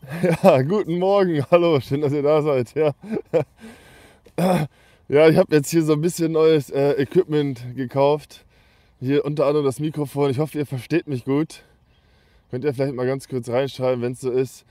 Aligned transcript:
Ja, 0.42 0.62
guten 0.62 0.98
Morgen. 0.98 1.44
Hallo, 1.50 1.80
schön, 1.80 2.00
dass 2.00 2.12
ihr 2.12 2.22
da 2.22 2.42
seid. 2.42 2.74
Ja, 2.74 2.92
ja 5.08 5.28
ich 5.28 5.36
habe 5.36 5.54
jetzt 5.54 5.70
hier 5.70 5.82
so 5.82 5.92
ein 5.92 6.00
bisschen 6.00 6.32
neues 6.32 6.70
äh, 6.70 6.92
Equipment 6.92 7.76
gekauft. 7.76 8.44
Hier 9.00 9.24
unter 9.24 9.46
anderem 9.46 9.64
das 9.64 9.80
Mikrofon. 9.80 10.30
Ich 10.30 10.38
hoffe, 10.38 10.58
ihr 10.58 10.66
versteht 10.66 11.06
mich 11.06 11.24
gut. 11.24 11.62
Könnt 12.50 12.64
ihr 12.64 12.74
vielleicht 12.74 12.94
mal 12.94 13.06
ganz 13.06 13.28
kurz 13.28 13.48
reinschreiben, 13.48 14.02
wenn 14.02 14.12
es 14.12 14.20
so 14.20 14.30
ist. 14.30 14.64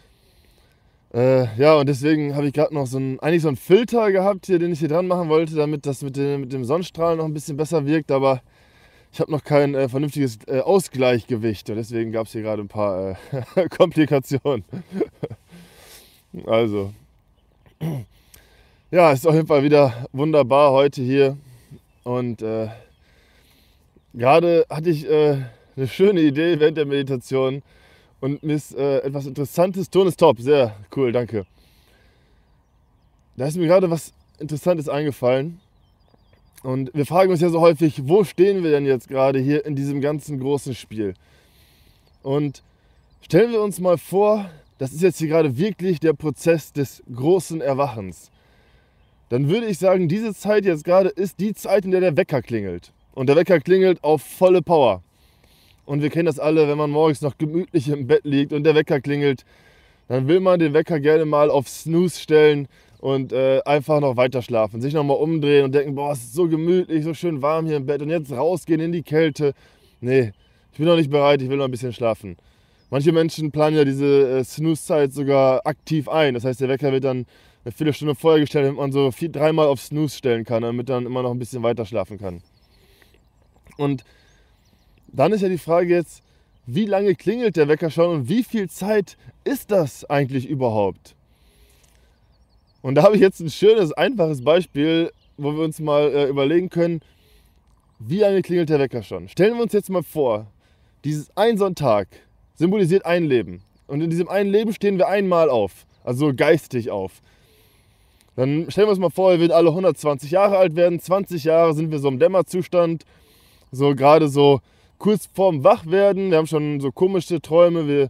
Äh, 1.13 1.55
ja, 1.57 1.75
und 1.75 1.87
deswegen 1.87 2.35
habe 2.35 2.47
ich 2.47 2.53
gerade 2.53 2.73
noch 2.73 2.85
so 2.85 2.97
einen, 2.97 3.19
eigentlich 3.19 3.41
so 3.41 3.47
einen 3.47 3.57
Filter 3.57 4.11
gehabt 4.11 4.45
hier, 4.45 4.59
den 4.59 4.71
ich 4.71 4.79
hier 4.79 4.89
dran 4.89 5.07
machen 5.07 5.29
wollte, 5.29 5.55
damit 5.55 5.85
das 5.85 6.01
mit 6.01 6.17
dem, 6.17 6.41
mit 6.41 6.53
dem 6.53 6.65
Sonnenstrahl 6.65 7.15
noch 7.15 7.25
ein 7.25 7.33
bisschen 7.33 7.57
besser 7.57 7.85
wirkt. 7.85 8.11
Aber 8.11 8.41
ich 9.11 9.19
habe 9.19 9.31
noch 9.31 9.43
kein 9.43 9.75
äh, 9.75 9.89
vernünftiges 9.89 10.39
äh, 10.47 10.59
Ausgleichgewicht 10.59 11.69
und 11.69 11.77
deswegen 11.77 12.11
gab 12.11 12.27
es 12.27 12.33
hier 12.33 12.41
gerade 12.41 12.61
ein 12.61 12.67
paar 12.67 13.17
äh, 13.55 13.69
Komplikationen. 13.69 14.63
also, 16.45 16.93
ja, 18.91 19.11
ist 19.11 19.27
auf 19.27 19.35
jeden 19.35 19.47
Fall 19.47 19.63
wieder 19.63 20.07
wunderbar 20.11 20.71
heute 20.71 21.01
hier 21.01 21.37
und 22.03 22.41
äh, 22.41 22.69
gerade 24.13 24.65
hatte 24.69 24.89
ich 24.89 25.09
äh, 25.09 25.37
eine 25.75 25.87
schöne 25.87 26.21
Idee 26.21 26.59
während 26.59 26.77
der 26.77 26.85
Meditation 26.85 27.63
und 28.19 28.43
mir 28.43 28.55
ist 28.55 28.75
äh, 28.75 28.99
etwas 28.99 29.25
Interessantes. 29.25 29.89
Ton 29.89 30.07
ist 30.07 30.19
top, 30.19 30.39
sehr 30.39 30.75
cool, 30.95 31.11
danke. 31.11 31.45
Da 33.37 33.47
ist 33.47 33.57
mir 33.57 33.67
gerade 33.67 33.89
was 33.89 34.13
Interessantes 34.39 34.89
eingefallen. 34.89 35.61
Und 36.63 36.91
wir 36.93 37.05
fragen 37.05 37.31
uns 37.31 37.41
ja 37.41 37.49
so 37.49 37.61
häufig, 37.61 38.01
wo 38.07 38.23
stehen 38.23 38.63
wir 38.63 38.71
denn 38.71 38.85
jetzt 38.85 39.07
gerade 39.07 39.39
hier 39.39 39.65
in 39.65 39.75
diesem 39.75 40.01
ganzen 40.01 40.39
großen 40.39 40.75
Spiel? 40.75 41.13
Und 42.21 42.63
stellen 43.21 43.51
wir 43.51 43.61
uns 43.61 43.79
mal 43.79 43.97
vor, 43.97 44.49
das 44.77 44.91
ist 44.91 45.01
jetzt 45.01 45.19
hier 45.19 45.29
gerade 45.29 45.57
wirklich 45.57 45.99
der 45.99 46.13
Prozess 46.13 46.73
des 46.73 47.01
großen 47.13 47.61
Erwachens. 47.61 48.29
Dann 49.29 49.47
würde 49.47 49.67
ich 49.67 49.77
sagen, 49.77 50.09
diese 50.09 50.33
Zeit 50.33 50.65
jetzt 50.65 50.83
gerade 50.83 51.09
ist 51.09 51.39
die 51.39 51.53
Zeit, 51.53 51.85
in 51.85 51.91
der 51.91 52.01
der 52.01 52.17
Wecker 52.17 52.41
klingelt. 52.41 52.91
Und 53.13 53.27
der 53.27 53.35
Wecker 53.35 53.59
klingelt 53.59 54.03
auf 54.03 54.21
volle 54.21 54.61
Power. 54.61 55.03
Und 55.85 56.01
wir 56.01 56.09
kennen 56.09 56.25
das 56.25 56.39
alle, 56.39 56.67
wenn 56.67 56.77
man 56.77 56.91
morgens 56.91 57.21
noch 57.21 57.37
gemütlich 57.37 57.89
im 57.89 58.07
Bett 58.07 58.23
liegt 58.23 58.53
und 58.53 58.63
der 58.63 58.75
Wecker 58.75 59.01
klingelt, 59.01 59.45
dann 60.07 60.27
will 60.27 60.39
man 60.39 60.59
den 60.59 60.73
Wecker 60.73 60.99
gerne 60.99 61.25
mal 61.25 61.49
auf 61.49 61.69
Snooze 61.69 62.19
stellen 62.19 62.67
und 62.99 63.31
äh, 63.33 63.61
einfach 63.65 63.99
noch 63.99 64.17
weiter 64.17 64.41
schlafen. 64.41 64.81
Sich 64.81 64.93
nochmal 64.93 65.17
umdrehen 65.17 65.65
und 65.65 65.73
denken, 65.73 65.95
boah, 65.95 66.11
es 66.11 66.19
ist 66.19 66.33
so 66.33 66.47
gemütlich, 66.47 67.03
so 67.03 67.13
schön 67.13 67.41
warm 67.41 67.65
hier 67.65 67.77
im 67.77 67.85
Bett 67.85 68.01
und 68.01 68.09
jetzt 68.09 68.31
rausgehen 68.31 68.81
in 68.81 68.91
die 68.91 69.03
Kälte. 69.03 69.53
Nee, 70.01 70.31
ich 70.71 70.77
bin 70.77 70.87
noch 70.87 70.95
nicht 70.95 71.09
bereit, 71.09 71.41
ich 71.41 71.49
will 71.49 71.57
noch 71.57 71.65
ein 71.65 71.71
bisschen 71.71 71.93
schlafen. 71.93 72.37
Manche 72.89 73.11
Menschen 73.11 73.51
planen 73.51 73.77
ja 73.77 73.85
diese 73.85 74.39
äh, 74.39 74.43
Snooze-Zeit 74.43 75.13
sogar 75.13 75.65
aktiv 75.65 76.09
ein. 76.09 76.33
Das 76.33 76.43
heißt, 76.43 76.59
der 76.59 76.69
Wecker 76.69 76.91
wird 76.91 77.03
dann 77.03 77.25
eine 77.63 77.71
Viertelstunde 77.71 78.15
vorher 78.15 78.39
gestellt, 78.41 78.65
damit 78.65 78.79
man 78.79 78.91
so 78.91 79.11
vier, 79.11 79.29
dreimal 79.29 79.67
auf 79.67 79.79
Snooze 79.79 80.17
stellen 80.17 80.43
kann, 80.43 80.63
damit 80.63 80.89
dann 80.89 81.05
immer 81.05 81.21
noch 81.21 81.31
ein 81.31 81.39
bisschen 81.39 81.63
weiter 81.63 81.85
schlafen 81.85 82.17
kann. 82.17 82.41
Und 83.77 84.03
dann 85.07 85.31
ist 85.31 85.41
ja 85.41 85.49
die 85.49 85.57
Frage 85.57 85.93
jetzt, 85.93 86.23
wie 86.65 86.85
lange 86.85 87.15
klingelt 87.15 87.55
der 87.55 87.67
Wecker 87.67 87.89
schon 87.89 88.09
und 88.09 88.29
wie 88.29 88.43
viel 88.43 88.69
Zeit 88.69 89.17
ist 89.43 89.71
das 89.71 90.05
eigentlich 90.09 90.47
überhaupt? 90.47 91.15
Und 92.81 92.95
da 92.95 93.03
habe 93.03 93.15
ich 93.15 93.21
jetzt 93.21 93.39
ein 93.41 93.49
schönes, 93.49 93.91
einfaches 93.91 94.43
Beispiel, 94.43 95.11
wo 95.37 95.53
wir 95.53 95.63
uns 95.63 95.79
mal 95.79 96.11
äh, 96.13 96.27
überlegen 96.27 96.69
können, 96.69 97.01
wie 97.99 98.19
lange 98.19 98.41
klingelt 98.41 98.69
der 98.69 98.79
Wecker 98.79 99.03
schon? 99.03 99.27
Stellen 99.27 99.55
wir 99.55 99.63
uns 99.63 99.73
jetzt 99.73 99.89
mal 99.89 100.03
vor, 100.03 100.47
dieses 101.03 101.35
ein 101.35 101.57
Sonntag 101.57 102.07
symbolisiert 102.55 103.05
ein 103.05 103.25
Leben. 103.25 103.61
Und 103.87 104.01
in 104.01 104.09
diesem 104.09 104.29
einen 104.29 104.51
Leben 104.51 104.73
stehen 104.73 104.97
wir 104.97 105.07
einmal 105.07 105.49
auf, 105.49 105.85
also 106.03 106.33
geistig 106.33 106.91
auf. 106.91 107.21
Dann 108.35 108.71
stellen 108.71 108.87
wir 108.87 108.91
uns 108.91 108.99
mal 108.99 109.09
vor, 109.09 109.31
wir 109.31 109.39
würden 109.39 109.51
alle 109.51 109.69
120 109.69 110.31
Jahre 110.31 110.57
alt 110.57 110.77
werden. 110.77 110.99
20 110.99 111.43
Jahre 111.43 111.73
sind 111.73 111.91
wir 111.91 111.99
so 111.99 112.07
im 112.07 112.19
Dämmerzustand, 112.19 113.03
so 113.71 113.95
gerade 113.95 114.29
so 114.29 114.61
kurz 114.97 115.27
vorm 115.33 115.65
Wachwerden. 115.65 116.31
Wir 116.31 116.37
haben 116.37 116.47
schon 116.47 116.79
so 116.79 116.91
komische 116.91 117.41
Träume. 117.41 117.87
Wir 117.87 118.09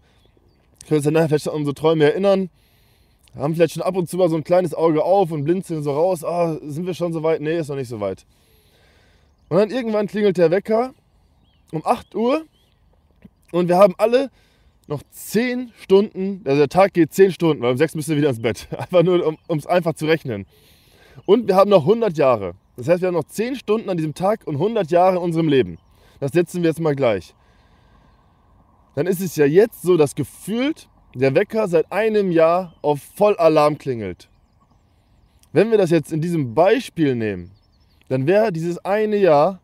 können 0.88 0.98
uns 0.98 1.06
dann 1.06 1.28
vielleicht 1.28 1.48
an 1.48 1.56
unsere 1.56 1.74
Träume 1.74 2.06
erinnern 2.06 2.50
haben 3.36 3.56
vielleicht 3.56 3.74
schon 3.74 3.84
ab 3.84 3.96
und 3.96 4.10
zu 4.10 4.18
mal 4.18 4.30
so 4.30 4.36
ein 4.36 4.44
kleines 4.44 4.74
Auge 4.74 5.04
auf 5.04 5.32
und 5.32 5.44
blinzeln 5.44 5.84
so 5.84 5.92
raus. 5.92 6.24
Ah, 6.24 6.58
sind 6.62 6.86
wir 6.86 6.94
schon 6.94 7.14
so 7.14 7.24
weit? 7.24 7.42
Nee, 7.42 7.58
ist 7.58 7.70
noch 7.70 7.76
nicht 7.76 7.90
so 7.90 8.00
weit. 8.00 8.26
Und 9.50 9.58
dann 9.58 9.72
irgendwann 9.72 10.08
klingelt 10.08 10.38
der 10.38 10.52
Wecker 10.52 10.94
um 11.72 11.86
8 11.86 12.16
Uhr 12.16 12.46
und 13.52 13.68
wir 13.68 13.78
haben 13.78 13.96
alle 13.98 14.30
noch 14.88 15.02
10 15.12 15.72
Stunden, 15.80 16.42
also 16.46 16.58
der 16.58 16.70
Tag 16.70 16.94
geht 16.94 17.14
10 17.14 17.32
Stunden, 17.32 17.62
weil 17.62 17.72
um 17.72 17.78
6 17.78 17.96
müssen 17.96 18.12
wir 18.12 18.18
wieder 18.18 18.30
ins 18.30 18.42
Bett. 18.42 18.68
Einfach 18.78 19.04
nur, 19.04 19.38
um 19.48 19.58
es 19.58 19.68
einfach 19.68 19.94
zu 19.94 20.08
rechnen. 20.08 20.46
Und 21.26 21.48
wir 21.48 21.56
haben 21.56 21.70
noch 21.70 21.82
100 21.82 22.18
Jahre. 22.18 22.56
Das 22.76 22.88
heißt, 22.88 23.02
wir 23.02 23.08
haben 23.08 23.16
noch 23.16 23.26
10 23.26 23.56
Stunden 23.56 23.90
an 23.90 23.98
diesem 23.98 24.14
Tag 24.14 24.48
und 24.48 24.56
100 24.56 24.90
Jahre 24.90 25.18
in 25.18 25.22
unserem 25.22 25.48
Leben. 25.48 25.78
Das 26.20 26.32
setzen 26.32 26.64
wir 26.64 26.70
jetzt 26.70 26.80
mal 26.80 26.96
gleich. 26.96 27.36
Dann 28.96 29.06
ist 29.06 29.22
es 29.22 29.36
ja 29.36 29.46
jetzt 29.46 29.82
so, 29.82 29.96
dass 29.96 30.16
gefühlt 30.16 30.89
der 31.14 31.36
Wecker 31.36 31.68
seit 31.68 31.92
einem 31.92 32.32
Jahr 32.32 32.76
auf 32.82 33.02
Vollalarm 33.16 33.78
klingelt. 33.78 34.30
Wenn 35.52 35.72
wir 35.72 35.78
das 35.78 35.90
jetzt 35.90 36.12
in 36.12 36.22
diesem 36.22 36.54
Beispiel 36.54 37.16
nehmen, 37.16 37.52
dann 38.10 38.28
wäre 38.28 38.52
dieses 38.52 38.84
eine 38.86 39.18
Jahr 39.18 39.60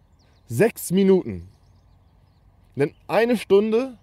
sechs 0.47 0.91
Minuten. 0.91 1.47
Denn 2.75 2.93
eine 3.07 3.37
Stunde 3.37 3.97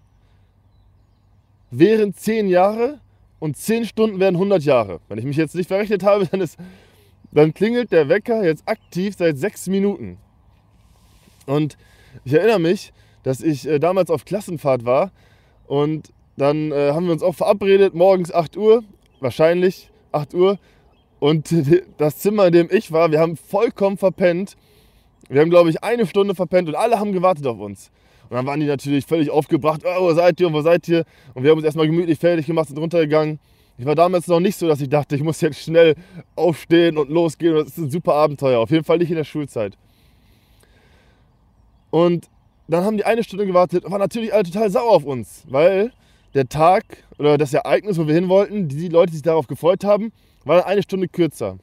wären 1.71 2.15
zehn 2.15 2.49
Jahre 2.49 3.01
und 3.41 3.57
zehn 3.57 3.85
Stunden 3.85 4.21
wären 4.21 4.37
100 4.37 4.63
Jahre. 4.63 5.01
Wenn 5.09 5.19
ich 5.19 5.25
mich 5.25 5.37
jetzt 5.37 5.55
nicht 5.55 5.67
verrechnet 5.67 6.05
habe, 6.05 6.27
dann, 6.31 6.41
ist, 6.41 6.57
dann 7.33 7.53
klingelt 7.53 7.91
der 7.91 8.09
Wecker 8.09 8.45
jetzt 8.45 8.69
aktiv 8.69 9.15
seit 9.17 9.37
sechs 9.37 9.67
Minuten. 9.67 10.19
Und 11.47 11.77
ich 12.25 12.35
erinnere 12.35 12.61
mich, 12.61 12.93
dass 13.25 13.41
ich 13.41 13.67
äh, 13.67 13.79
damals 13.79 14.11
auf 14.11 14.25
Klassenfahrt 14.25 14.85
war 14.85 15.11
und 15.67 16.13
dann 16.37 16.73
äh, 16.73 16.93
haben 16.93 17.07
wir 17.07 17.13
uns 17.13 17.23
auch 17.23 17.35
verabredet, 17.35 17.95
morgens 17.95 18.33
8 18.33 18.57
Uhr, 18.57 18.83
wahrscheinlich 19.21 19.91
8 20.13 20.35
Uhr. 20.35 20.59
Und 21.19 21.55
das 21.99 22.19
Zimmer, 22.19 22.47
in 22.47 22.53
dem 22.53 22.69
ich 22.71 22.93
war, 22.93 23.11
wir 23.11 23.21
haben 23.21 23.37
vollkommen 23.37 23.99
verpennt. 23.99 24.57
Wir 25.29 25.41
haben, 25.41 25.51
glaube 25.51 25.71
ich, 25.71 25.83
eine 25.83 26.07
Stunde 26.07 26.35
verpennt 26.35 26.69
und 26.69 26.75
alle 26.75 26.99
haben 26.99 27.13
gewartet 27.13 27.47
auf 27.47 27.59
uns. 27.59 27.91
Und 28.29 28.37
dann 28.37 28.47
waren 28.47 28.61
die 28.61 28.67
natürlich 28.67 29.07
völlig 29.07 29.31
aufgebracht. 29.31 29.83
Oh, 29.85 30.03
wo 30.03 30.15
seid 30.15 30.41
ihr 30.41 30.47
und 30.47 30.55
wo 30.55 30.63
seid 30.63 30.89
ihr? 30.89 31.05
Und 31.35 31.43
wir 31.43 31.51
haben 31.51 31.59
uns 31.59 31.65
erstmal 31.65 31.87
gemütlich 31.87 32.19
fertig 32.19 32.47
gemacht 32.47 32.71
und 32.71 32.79
runtergegangen. 32.79 33.39
Ich 33.79 33.87
war 33.87 33.95
damals 33.95 34.27
noch 34.27 34.41
nicht 34.41 34.57
so, 34.57 34.69
dass 34.69 34.81
ich 34.81 34.89
dachte, 34.89 35.17
ich 35.17 35.23
muss 35.23 35.41
jetzt 35.41 35.61
schnell 35.61 35.95
aufstehen 36.37 36.99
und 36.99 37.11
losgehen. 37.11 37.55
Das 37.55 37.69
ist 37.69 37.79
ein 37.79 37.91
super 37.91 38.15
Abenteuer. 38.15 38.59
Auf 38.61 38.71
jeden 38.71 38.85
Fall 38.85 38.99
nicht 38.99 39.11
in 39.11 39.17
der 39.17 39.25
Schulzeit. 39.25 39.77
Und 41.91 42.29
dann 42.69 42.85
haben 42.85 42.97
die 42.97 43.05
eine 43.05 43.23
Stunde 43.23 43.47
gewartet 43.47 43.85
und 43.85 43.91
waren 43.91 44.01
natürlich 44.01 44.33
alle 44.33 44.45
total 44.45 44.71
sauer 44.71 44.93
auf 44.93 45.05
uns, 45.05 45.45
weil 45.49 45.93
der 46.35 46.49
Tag 46.49 46.85
oder 47.19 47.39
das 47.39 47.53
Ereignis, 47.53 47.99
wo 47.99 48.07
wir 48.07 48.15
hin 48.15 48.29
wollten, 48.29 48.69
die 48.69 48.89
Leute, 48.89 49.11
die 49.11 49.17
sich 49.17 49.23
darauf 49.23 49.47
gefreut 49.47 49.85
haben, 49.85 50.13
war 50.45 50.67
eine 50.67 50.83
Stunde 50.83 51.09
kürzer. 51.09 51.59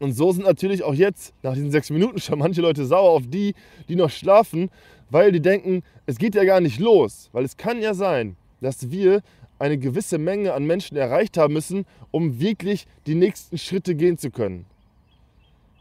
Und 0.00 0.12
so 0.12 0.32
sind 0.32 0.44
natürlich 0.44 0.82
auch 0.82 0.94
jetzt, 0.94 1.32
nach 1.42 1.54
diesen 1.54 1.70
sechs 1.70 1.88
Minuten, 1.90 2.20
schon 2.20 2.38
manche 2.40 2.60
Leute 2.60 2.84
sauer 2.84 3.10
auf 3.10 3.22
die, 3.26 3.54
die 3.88 3.94
noch 3.94 4.10
schlafen, 4.10 4.68
weil 5.10 5.30
die 5.30 5.40
denken, 5.40 5.82
es 6.06 6.18
geht 6.18 6.34
ja 6.34 6.44
gar 6.44 6.60
nicht 6.60 6.80
los. 6.80 7.28
Weil 7.32 7.44
es 7.44 7.56
kann 7.56 7.80
ja 7.80 7.94
sein, 7.94 8.36
dass 8.60 8.90
wir 8.90 9.22
eine 9.60 9.78
gewisse 9.78 10.18
Menge 10.18 10.54
an 10.54 10.64
Menschen 10.64 10.96
erreicht 10.96 11.38
haben 11.38 11.54
müssen, 11.54 11.86
um 12.10 12.40
wirklich 12.40 12.86
die 13.06 13.14
nächsten 13.14 13.58
Schritte 13.58 13.94
gehen 13.94 14.18
zu 14.18 14.30
können. 14.32 14.66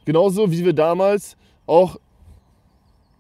Genauso 0.05 0.51
wie 0.51 0.63
wir 0.63 0.73
damals 0.73 1.35
auch 1.65 1.97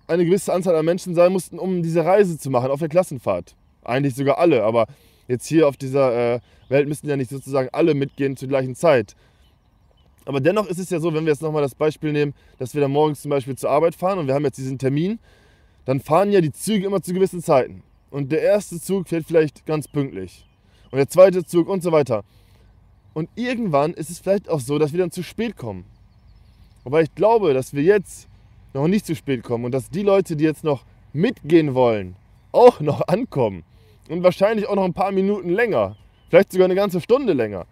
eine 0.07 0.25
gewisse 0.25 0.53
Anzahl 0.53 0.75
an 0.75 0.85
Menschen 0.85 1.15
sein 1.15 1.31
mussten, 1.31 1.57
um 1.57 1.81
diese 1.81 2.05
Reise 2.05 2.37
zu 2.37 2.51
machen 2.51 2.69
auf 2.69 2.79
der 2.79 2.89
Klassenfahrt. 2.89 3.55
Eigentlich 3.83 4.15
sogar 4.15 4.37
alle, 4.37 4.63
aber 4.63 4.87
jetzt 5.27 5.47
hier 5.47 5.67
auf 5.67 5.77
dieser 5.77 6.35
äh, 6.35 6.39
Welt 6.69 6.87
müssten 6.87 7.09
ja 7.09 7.17
nicht 7.17 7.29
sozusagen 7.29 7.69
alle 7.71 7.93
mitgehen 7.93 8.37
zur 8.37 8.47
gleichen 8.47 8.75
Zeit. 8.75 9.15
Aber 10.25 10.39
dennoch 10.39 10.67
ist 10.67 10.79
es 10.79 10.89
ja 10.89 10.99
so, 10.99 11.13
wenn 11.13 11.25
wir 11.25 11.31
jetzt 11.31 11.41
nochmal 11.41 11.63
das 11.63 11.75
Beispiel 11.75 12.11
nehmen, 12.11 12.33
dass 12.59 12.73
wir 12.73 12.81
dann 12.81 12.91
morgens 12.91 13.21
zum 13.21 13.29
Beispiel 13.29 13.55
zur 13.55 13.71
Arbeit 13.71 13.95
fahren 13.95 14.19
und 14.19 14.27
wir 14.27 14.33
haben 14.33 14.45
jetzt 14.45 14.57
diesen 14.57 14.77
Termin, 14.77 15.19
dann 15.85 15.99
fahren 15.99 16.31
ja 16.31 16.41
die 16.41 16.51
Züge 16.51 16.85
immer 16.85 17.01
zu 17.01 17.13
gewissen 17.13 17.41
Zeiten. 17.41 17.83
Und 18.11 18.31
der 18.31 18.41
erste 18.41 18.79
Zug 18.79 19.07
fährt 19.07 19.25
vielleicht 19.25 19.65
ganz 19.65 19.87
pünktlich. 19.87 20.45
Und 20.91 20.97
der 20.97 21.07
zweite 21.07 21.43
Zug 21.43 21.69
und 21.69 21.81
so 21.81 21.91
weiter. 21.91 22.23
Und 23.13 23.29
irgendwann 23.35 23.93
ist 23.93 24.09
es 24.09 24.19
vielleicht 24.19 24.49
auch 24.49 24.59
so, 24.59 24.77
dass 24.77 24.91
wir 24.91 24.99
dann 24.99 25.11
zu 25.11 25.23
spät 25.23 25.57
kommen. 25.57 25.85
Wobei 26.83 27.01
ich 27.01 27.15
glaube, 27.15 27.53
dass 27.53 27.73
wir 27.73 27.83
jetzt 27.83 28.27
noch 28.73 28.87
nicht 28.87 29.05
zu 29.05 29.15
spät 29.15 29.43
kommen 29.43 29.65
und 29.65 29.71
dass 29.71 29.89
die 29.89 30.03
Leute, 30.03 30.35
die 30.35 30.43
jetzt 30.43 30.63
noch 30.63 30.83
mitgehen 31.13 31.73
wollen, 31.73 32.15
auch 32.51 32.79
noch 32.79 33.07
ankommen. 33.07 33.63
Und 34.11 34.23
wahrscheinlich 34.23 34.67
auch 34.67 34.75
noch 34.75 34.83
ein 34.83 34.93
paar 34.93 35.13
Minuten 35.13 35.51
länger. 35.51 35.95
Vielleicht 36.29 36.51
sogar 36.51 36.65
eine 36.65 36.75
ganze 36.75 36.99
Stunde 36.99 37.31
länger. 37.31 37.65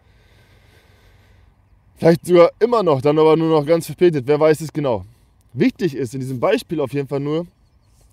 Vielleicht 1.98 2.26
sogar 2.26 2.52
immer 2.62 2.82
noch, 2.82 3.02
dann 3.02 3.20
aber 3.20 3.36
nur 3.36 3.50
noch 3.50 3.66
ganz 3.66 3.88
verspätet. 3.88 4.24
Wer 4.26 4.40
weiß 4.40 4.62
es 4.62 4.72
genau. 4.72 5.04
Wichtig 5.52 5.96
ist 5.96 6.14
in 6.14 6.22
diesem 6.22 6.40
Beispiel 6.40 6.80
auf 6.80 6.94
jeden 6.94 7.10
Fall 7.10 7.20
nur, 7.20 7.46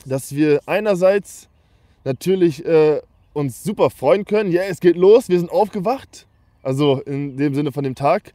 dass 0.04 0.34
wir 0.34 0.60
einerseits 0.66 1.48
natürlich 2.02 2.64
äh, 2.66 3.00
uns 3.32 3.62
super 3.62 3.90
freuen 3.90 4.24
können. 4.24 4.50
Ja, 4.50 4.62
es 4.62 4.80
geht 4.80 4.96
los, 4.96 5.28
wir 5.28 5.38
sind 5.38 5.52
aufgewacht. 5.52 6.26
Also 6.64 7.00
in 7.02 7.36
dem 7.36 7.54
Sinne 7.54 7.70
von 7.70 7.84
dem 7.84 7.94
Tag. 7.94 8.32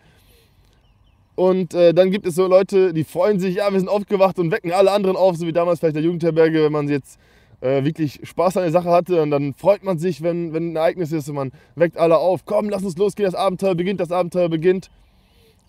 Und 1.35 1.73
äh, 1.73 1.93
dann 1.93 2.11
gibt 2.11 2.25
es 2.25 2.35
so 2.35 2.47
Leute, 2.47 2.93
die 2.93 3.03
freuen 3.03 3.41
sich, 3.41 3.55
ja, 3.55 3.69
wir 3.69 3.79
sind 3.79 3.89
aufgewacht 3.89 4.39
und 4.39 4.51
wecken 4.51 4.71
alle 4.71 4.93
anderen 4.93 5.17
auf, 5.17 5.35
so 5.35 5.45
wie 5.45 5.51
damals 5.51 5.81
vielleicht 5.81 5.97
der 5.97 6.03
Jugendherberge, 6.03 6.63
wenn 6.63 6.71
man 6.71 6.87
jetzt 6.87 7.19
äh, 7.61 7.83
wirklich 7.83 8.19
Spaß 8.23 8.57
an 8.57 8.63
der 8.63 8.71
Sache 8.71 8.89
hatte. 8.89 9.21
Und 9.21 9.31
dann 9.31 9.53
freut 9.53 9.83
man 9.83 9.97
sich, 9.97 10.21
wenn, 10.21 10.53
wenn 10.53 10.73
ein 10.73 10.75
Ereignis 10.75 11.11
ist 11.11 11.29
und 11.29 11.35
man 11.35 11.51
weckt 11.75 11.97
alle 11.97 12.17
auf. 12.17 12.45
Komm, 12.45 12.69
lass 12.69 12.83
uns 12.83 12.97
losgehen, 12.97 13.25
das 13.25 13.39
Abenteuer 13.39 13.75
beginnt, 13.75 13.99
das 13.99 14.11
Abenteuer 14.11 14.49
beginnt. 14.49 14.89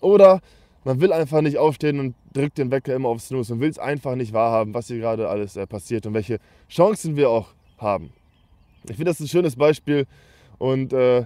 Oder 0.01 0.41
man 0.83 0.99
will 0.99 1.13
einfach 1.13 1.41
nicht 1.41 1.57
aufstehen 1.57 1.99
und 1.99 2.15
drückt 2.33 2.57
den 2.57 2.71
Wecker 2.71 2.93
immer 2.93 3.09
auf 3.09 3.21
Snooze 3.21 3.53
und 3.53 3.61
will 3.61 3.69
es 3.69 3.79
einfach 3.79 4.15
nicht 4.15 4.33
wahrhaben, 4.33 4.73
was 4.73 4.87
hier 4.87 4.99
gerade 4.99 5.29
alles 5.29 5.55
äh, 5.55 5.65
passiert 5.65 6.05
und 6.05 6.13
welche 6.13 6.39
Chancen 6.69 7.15
wir 7.15 7.29
auch 7.29 7.47
haben. 7.77 8.11
Ich 8.83 8.97
finde 8.97 9.05
das 9.05 9.19
ein 9.19 9.27
schönes 9.27 9.55
Beispiel 9.55 10.05
und 10.57 10.91
äh, 10.91 11.25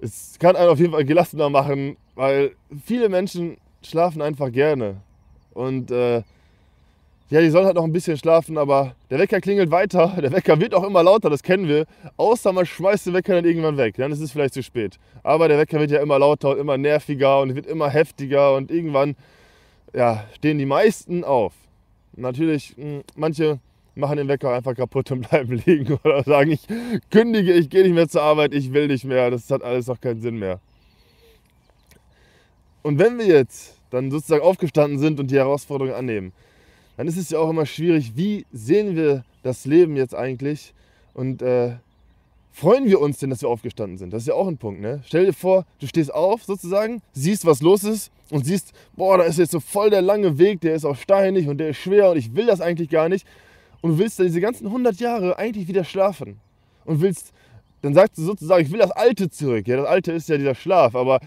es 0.00 0.38
kann 0.38 0.56
einen 0.56 0.68
auf 0.68 0.78
jeden 0.78 0.92
Fall 0.92 1.04
gelassener 1.04 1.50
machen, 1.50 1.96
weil 2.14 2.52
viele 2.84 3.08
Menschen 3.08 3.58
schlafen 3.82 4.22
einfach 4.22 4.50
gerne. 4.50 4.96
Und 5.52 5.90
äh, 5.90 6.22
ja, 7.34 7.40
die 7.40 7.50
sollen 7.50 7.66
halt 7.66 7.74
noch 7.74 7.82
ein 7.82 7.90
bisschen 7.90 8.16
schlafen, 8.16 8.56
aber 8.56 8.94
der 9.10 9.18
Wecker 9.18 9.40
klingelt 9.40 9.72
weiter. 9.72 10.14
Der 10.22 10.30
Wecker 10.30 10.60
wird 10.60 10.72
auch 10.72 10.84
immer 10.84 11.02
lauter, 11.02 11.30
das 11.30 11.42
kennen 11.42 11.66
wir. 11.66 11.84
Außer 12.16 12.52
man 12.52 12.64
schmeißt 12.64 13.06
den 13.06 13.14
Wecker 13.14 13.34
dann 13.34 13.44
irgendwann 13.44 13.76
weg. 13.76 13.96
Dann 13.96 14.12
ist 14.12 14.20
es 14.20 14.30
vielleicht 14.30 14.54
zu 14.54 14.62
spät. 14.62 15.00
Aber 15.24 15.48
der 15.48 15.58
Wecker 15.58 15.80
wird 15.80 15.90
ja 15.90 16.00
immer 16.00 16.16
lauter 16.16 16.50
und 16.50 16.60
immer 16.60 16.78
nerviger 16.78 17.40
und 17.40 17.56
wird 17.56 17.66
immer 17.66 17.90
heftiger 17.90 18.54
und 18.54 18.70
irgendwann 18.70 19.16
ja, 19.92 20.22
stehen 20.36 20.58
die 20.58 20.64
meisten 20.64 21.24
auf. 21.24 21.54
Natürlich, 22.14 22.76
hm, 22.76 23.02
manche 23.16 23.58
machen 23.96 24.16
den 24.16 24.28
Wecker 24.28 24.54
einfach 24.54 24.76
kaputt 24.76 25.10
und 25.10 25.22
bleiben 25.28 25.60
liegen 25.66 25.98
oder 26.04 26.22
sagen, 26.22 26.52
ich 26.52 26.68
kündige, 27.10 27.52
ich 27.52 27.68
gehe 27.68 27.82
nicht 27.82 27.94
mehr 27.94 28.08
zur 28.08 28.22
Arbeit, 28.22 28.54
ich 28.54 28.72
will 28.72 28.86
nicht 28.86 29.04
mehr. 29.04 29.32
Das 29.32 29.50
hat 29.50 29.64
alles 29.64 29.90
auch 29.90 30.00
keinen 30.00 30.20
Sinn 30.20 30.38
mehr. 30.38 30.60
Und 32.82 33.00
wenn 33.00 33.18
wir 33.18 33.26
jetzt 33.26 33.76
dann 33.90 34.12
sozusagen 34.12 34.44
aufgestanden 34.44 35.00
sind 35.00 35.18
und 35.18 35.32
die 35.32 35.36
Herausforderung 35.36 35.94
annehmen, 35.94 36.32
dann 36.96 37.08
ist 37.08 37.16
es 37.16 37.30
ja 37.30 37.38
auch 37.38 37.50
immer 37.50 37.66
schwierig, 37.66 38.12
wie 38.16 38.46
sehen 38.52 38.96
wir 38.96 39.24
das 39.42 39.64
Leben 39.64 39.96
jetzt 39.96 40.14
eigentlich 40.14 40.74
und 41.12 41.42
äh, 41.42 41.76
freuen 42.52 42.86
wir 42.86 43.00
uns 43.00 43.18
denn, 43.18 43.30
dass 43.30 43.42
wir 43.42 43.48
aufgestanden 43.48 43.98
sind? 43.98 44.12
Das 44.12 44.22
ist 44.22 44.28
ja 44.28 44.34
auch 44.34 44.46
ein 44.46 44.58
Punkt. 44.58 44.80
Ne? 44.80 45.02
Stell 45.06 45.26
dir 45.26 45.32
vor, 45.32 45.66
du 45.80 45.86
stehst 45.86 46.14
auf 46.14 46.44
sozusagen, 46.44 47.02
siehst, 47.12 47.44
was 47.44 47.60
los 47.60 47.82
ist 47.84 48.12
und 48.30 48.46
siehst, 48.46 48.72
boah, 48.96 49.18
da 49.18 49.24
ist 49.24 49.38
jetzt 49.38 49.50
so 49.50 49.60
voll 49.60 49.90
der 49.90 50.02
lange 50.02 50.38
Weg, 50.38 50.60
der 50.60 50.74
ist 50.74 50.84
auch 50.84 50.96
steinig 50.96 51.48
und 51.48 51.58
der 51.58 51.70
ist 51.70 51.78
schwer 51.78 52.10
und 52.10 52.16
ich 52.16 52.34
will 52.34 52.46
das 52.46 52.60
eigentlich 52.60 52.88
gar 52.88 53.08
nicht. 53.08 53.26
Und 53.82 53.92
du 53.92 53.98
willst 53.98 54.18
dann 54.18 54.26
diese 54.26 54.40
ganzen 54.40 54.66
100 54.66 54.98
Jahre 55.00 55.36
eigentlich 55.36 55.68
wieder 55.68 55.84
schlafen 55.84 56.40
und 56.84 57.00
willst, 57.00 57.32
dann 57.82 57.92
sagst 57.92 58.16
du 58.16 58.22
sozusagen, 58.22 58.64
ich 58.64 58.72
will 58.72 58.78
das 58.78 58.92
Alte 58.92 59.28
zurück. 59.28 59.66
Ja, 59.66 59.76
das 59.76 59.86
Alte 59.86 60.12
ist 60.12 60.28
ja 60.28 60.38
dieser 60.38 60.54
Schlaf, 60.54 60.94
aber 60.94 61.20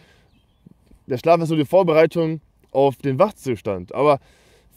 der 1.06 1.18
Schlaf 1.18 1.42
ist 1.42 1.50
nur 1.50 1.58
die 1.58 1.66
Vorbereitung 1.66 2.42
auf 2.72 2.96
den 2.96 3.20
Wachzustand. 3.20 3.94
Aber 3.94 4.20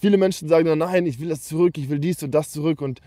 viele 0.00 0.16
Menschen 0.16 0.48
sagen 0.48 0.64
dann, 0.64 0.78
nein, 0.78 1.06
ich 1.06 1.20
will 1.20 1.28
das 1.28 1.42
zurück, 1.42 1.76
ich 1.78 1.88
will 1.88 1.98
dies 1.98 2.22
und 2.22 2.32
das 2.32 2.50
zurück. 2.50 2.80
Und 2.80 3.00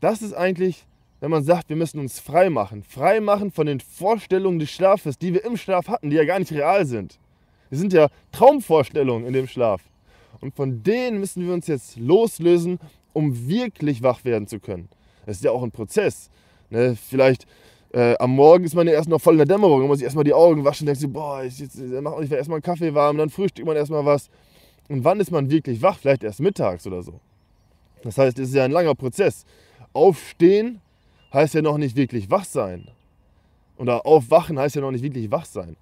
das 0.00 0.22
ist 0.22 0.32
eigentlich, 0.32 0.86
wenn 1.20 1.30
man 1.30 1.44
sagt, 1.44 1.68
wir 1.68 1.76
müssen 1.76 1.98
uns 1.98 2.18
frei 2.18 2.50
machen. 2.50 2.82
Frei 2.82 3.20
machen 3.20 3.50
von 3.50 3.66
den 3.66 3.80
Vorstellungen 3.80 4.58
des 4.58 4.70
Schlafes, 4.70 5.18
die 5.18 5.34
wir 5.34 5.44
im 5.44 5.56
Schlaf 5.56 5.88
hatten, 5.88 6.10
die 6.10 6.16
ja 6.16 6.24
gar 6.24 6.38
nicht 6.38 6.52
real 6.52 6.86
sind. 6.86 7.18
Wir 7.68 7.78
sind 7.78 7.92
ja 7.92 8.08
Traumvorstellungen 8.32 9.26
in 9.26 9.32
dem 9.32 9.48
Schlaf. 9.48 9.82
Und 10.40 10.54
von 10.54 10.82
denen 10.82 11.18
müssen 11.18 11.46
wir 11.46 11.52
uns 11.52 11.66
jetzt 11.66 11.96
loslösen, 11.96 12.78
um 13.12 13.48
wirklich 13.48 14.02
wach 14.02 14.24
werden 14.24 14.46
zu 14.46 14.60
können. 14.60 14.88
Das 15.24 15.36
ist 15.36 15.44
ja 15.44 15.50
auch 15.50 15.62
ein 15.62 15.72
Prozess. 15.72 16.30
Ne? 16.70 16.96
Vielleicht 16.96 17.46
äh, 17.92 18.14
am 18.18 18.32
Morgen 18.32 18.64
ist 18.64 18.74
man 18.74 18.86
ja 18.86 18.92
erst 18.92 19.08
noch 19.08 19.20
voll 19.20 19.34
in 19.34 19.38
der 19.38 19.46
Dämmerung, 19.46 19.80
man 19.80 19.88
muss 19.88 19.98
sich 19.98 20.04
erstmal 20.04 20.24
die 20.24 20.34
Augen 20.34 20.64
waschen, 20.64 20.86
denkt 20.86 21.00
sich, 21.00 21.10
boah, 21.10 21.42
ich, 21.42 21.58
jetzt, 21.58 21.76
ich 21.76 21.90
werde 21.90 22.36
erstmal 22.36 22.56
einen 22.56 22.62
Kaffee 22.62 22.92
warm, 22.94 23.16
dann 23.16 23.30
frühstückt 23.30 23.66
man 23.66 23.76
erstmal 23.76 24.04
was. 24.04 24.28
Und 24.88 25.04
wann 25.04 25.20
ist 25.20 25.30
man 25.30 25.50
wirklich 25.50 25.82
wach? 25.82 25.98
Vielleicht 25.98 26.22
erst 26.22 26.40
mittags 26.40 26.86
oder 26.86 27.02
so. 27.02 27.20
Das 28.02 28.18
heißt, 28.18 28.38
es 28.38 28.50
ist 28.50 28.54
ja 28.54 28.64
ein 28.64 28.70
langer 28.70 28.94
Prozess. 28.94 29.44
Aufstehen 29.92 30.80
heißt 31.32 31.54
ja 31.54 31.62
noch 31.62 31.78
nicht 31.78 31.96
wirklich 31.96 32.30
wach 32.30 32.44
sein. 32.44 32.88
Oder 33.78 34.06
aufwachen 34.06 34.58
heißt 34.58 34.76
ja 34.76 34.82
noch 34.82 34.92
nicht 34.92 35.02
wirklich 35.02 35.30
wach 35.30 35.44
sein. 35.44 35.76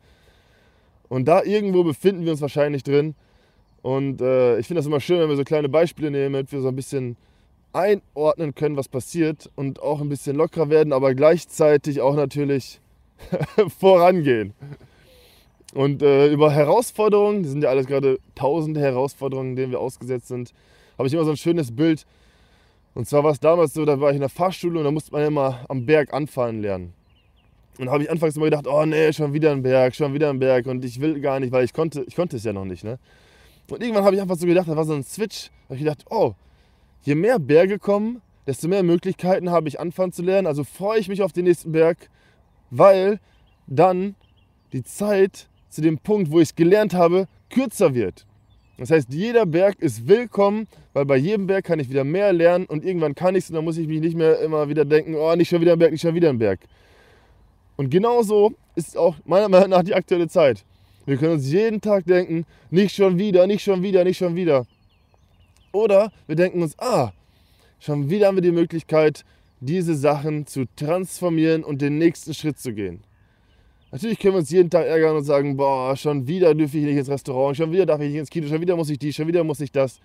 Und 1.09 1.27
da 1.27 1.43
irgendwo 1.43 1.85
befinden 1.85 2.25
wir 2.25 2.33
uns 2.33 2.41
wahrscheinlich 2.41 2.83
drin. 2.83 3.15
Und 3.83 4.21
äh, 4.23 4.59
ich 4.59 4.67
finde 4.67 4.79
das 4.79 4.87
immer 4.87 5.01
schön, 5.01 5.21
wenn 5.21 5.29
wir 5.29 5.37
so 5.37 5.45
kleine 5.45 5.69
Beispiele 5.69 6.11
nehmen, 6.11 6.33
damit 6.33 6.53
wir 6.53 6.61
so 6.61 6.69
ein 6.69 6.77
bisschen 6.77 7.17
einordnen 7.75 8.55
können, 8.55 8.77
was 8.77 8.89
passiert 8.89 9.51
und 9.57 9.83
auch 9.83 10.01
ein 10.01 10.09
bisschen 10.09 10.37
lockerer 10.37 10.71
werden, 10.71 10.93
aber 10.93 11.15
gleichzeitig 11.15 12.01
auch 12.01 12.15
natürlich 12.15 12.81
vorangehen. 13.79 14.55
Und 15.75 16.03
äh, 16.03 16.29
über 16.29 16.53
Herausforderungen, 16.53 17.43
die 17.43 17.49
sind 17.49 17.63
ja 17.63 17.69
alles 17.69 17.87
gerade 17.87 18.21
tausende 18.37 18.81
Herausforderungen, 18.81 19.57
denen 19.57 19.73
wir 19.73 19.81
ausgesetzt 19.81 20.29
sind, 20.29 20.55
habe 20.97 21.09
ich 21.09 21.15
immer 21.15 21.25
so 21.25 21.31
ein 21.31 21.37
schönes 21.37 21.75
Bild. 21.75 22.07
Und 22.95 23.09
zwar 23.09 23.25
war 23.25 23.33
es 23.33 23.41
damals 23.41 23.75
so, 23.75 23.85
da 23.85 24.01
war 24.01 24.11
ich 24.11 24.15
in 24.15 24.21
der 24.21 24.29
Fahrschule 24.29 24.79
und 24.79 24.85
da 24.85 24.93
musste 24.93 25.11
man 25.11 25.25
immer 25.25 25.65
am 25.69 25.85
Berg 25.85 26.15
anfahren 26.15 26.63
lernen. 26.63 26.95
Und 27.79 27.87
da 27.87 27.93
habe 27.93 28.05
ich 28.05 28.11
anfangs 28.11 28.37
immer 28.37 28.45
gedacht, 28.45 28.69
oh 28.69 28.87
nee, 28.87 29.13
schon 29.13 29.33
wieder 29.33 29.51
ein 29.51 29.63
Berg, 29.63 29.97
schon 29.97 30.15
wieder 30.15 30.31
ein 30.31 30.39
Berg 30.39 30.67
und 30.67 30.85
ich 30.85 31.01
will 31.01 31.21
gar 31.21 31.41
nicht, 31.41 31.51
weil 31.51 31.65
ich 31.65 31.73
konnte, 31.73 32.05
ich 32.07 32.15
konnte 32.15 32.37
es 32.37 32.45
ja 32.45 32.53
noch 32.53 32.65
nicht. 32.65 32.85
Ne? 32.85 33.01
Und 33.69 33.83
irgendwann 33.83 34.05
habe 34.05 34.15
ich 34.15 34.23
einfach 34.23 34.37
so 34.37 34.47
gedacht, 34.47 34.69
da 34.69 34.77
war 34.77 34.85
so 34.85 34.95
ein 34.95 35.03
Switch, 35.03 35.49
da 35.49 35.71
habe 35.71 35.75
ich 35.75 35.81
gedacht, 35.81 36.05
oh, 36.09 36.35
je 37.03 37.17
mehr 37.17 37.41
Berge 37.41 37.81
kommen, 37.81 38.23
desto 38.47 38.69
mehr 38.69 38.85
Möglichkeiten 38.85 39.51
habe 39.51 39.67
ich 39.67 39.81
anfangen 39.81 40.13
zu 40.13 40.23
lernen. 40.23 40.47
Also 40.47 40.63
freue 40.63 41.01
ich 41.01 41.09
mich 41.09 41.21
auf 41.21 41.33
den 41.33 41.47
nächsten 41.47 41.73
Berg, 41.73 42.11
weil 42.71 43.19
dann 43.67 44.15
die 44.73 44.85
Zeit 44.85 45.49
zu 45.75 45.83
dem 45.83 45.99
Punkt, 45.99 46.31
wo 46.31 46.39
ich 46.39 46.51
es 46.51 46.55
gelernt 46.55 46.95
habe, 46.95 47.27
kürzer 47.51 47.95
wird. 47.95 48.27
Das 48.79 48.91
heißt, 48.91 49.13
jeder 49.13 49.47
Berg 49.47 49.79
ist 49.81 50.09
willkommen, 50.09 50.67
weil 50.93 51.05
bei 51.05 51.17
jedem 51.17 51.47
Berg 51.47 51.65
kann 51.65 51.79
ich 51.79 51.89
wieder 51.89 52.05
mehr 52.05 52.33
lernen 52.33 52.67
und 52.67 52.85
irgendwann 52.85 53.15
kann 53.15 53.35
ich 53.35 53.45
es 53.45 53.51
und 53.51 53.57
dann 53.57 53.65
muss 53.65 53.79
ich 53.79 53.87
mich 53.87 54.01
nicht 54.01 54.17
mehr 54.17 54.41
immer 54.41 54.69
wieder 54.69 54.85
denken, 54.85 55.15
oh, 55.15 55.35
nicht 55.37 55.49
schon 55.49 55.61
wieder 55.61 55.73
ein 55.73 55.79
Berg, 55.79 55.93
nicht 55.93 56.01
schon 56.01 56.15
wieder 56.15 56.31
ein 56.31 56.39
Berg. 56.39 56.61
Und 57.77 57.91
genauso 57.91 58.53
ist 58.75 58.97
auch 58.97 59.17
meiner 59.25 59.49
Meinung 59.49 59.71
nach 59.71 59.83
die 59.83 59.95
aktuelle 59.95 60.29
Zeit. 60.29 60.65
Wir 61.07 61.17
können 61.17 61.35
uns 61.35 61.51
jeden 61.51 61.81
Tag 61.81 62.07
denken, 62.07 62.47
nicht 62.71 62.95
schon 62.95 63.19
wieder, 63.19 63.47
nicht 63.47 63.63
schon 63.63 63.83
wieder, 63.83 64.05
nicht 64.05 64.19
schon 64.19 64.35
wieder. 64.35 64.67
Oder 65.73 66.13
wir 66.27 66.37
denken 66.37 66.63
uns, 66.63 66.79
ah, 66.79 67.13
schon 67.79 68.11
wieder 68.11 68.29
haben 68.29 68.37
wir 68.37 68.43
die 68.43 68.53
Möglichkeit, 68.53 69.25
diese 69.61 69.95
Sachen 69.95 70.47
zu 70.47 70.65
transformieren 70.77 71.63
und 71.63 71.81
den 71.83 71.99
nächsten 71.99 72.35
Schritt 72.35 72.59
zu 72.59 72.73
gehen. 72.73 73.03
Natürlich 73.95 74.19
können 74.19 74.35
wir 74.35 74.39
uns 74.41 74.51
jeden 74.51 74.71
Tag 74.71 74.87
ärgern 74.87 75.15
und 75.15 75.23
sagen, 75.23 75.57
boah, 75.57 75.95
schon 75.97 76.27
wieder 76.27 76.53
dürfe 76.53 76.79
ich 76.79 76.85
nicht 76.85 76.97
ins 76.97 77.09
Restaurant, 77.09 77.57
schon 77.57 77.71
wieder 77.71 77.87
darf 77.87 78.01
ich 78.01 78.09
nicht 78.09 78.19
ins 78.19 78.29
Kino, 78.29 78.49
schon 78.49 78.61
wieder 78.61 78.75
muss 78.75 78.91
ich 78.91 78.99
dies, 78.99 79.15
schon 79.15 79.29
wieder 79.29 79.45
muss 79.45 79.61
ich 79.61 79.71
das. 79.71 80.01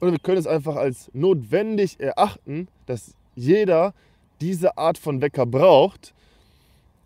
Oder 0.00 0.12
wir 0.12 0.20
können 0.20 0.38
es 0.38 0.46
einfach 0.46 0.76
als 0.76 1.10
notwendig 1.12 1.98
erachten, 1.98 2.68
dass 2.86 3.16
jeder 3.34 3.94
diese 4.40 4.78
Art 4.78 4.96
von 4.96 5.20
Wecker 5.20 5.44
braucht. 5.44 6.14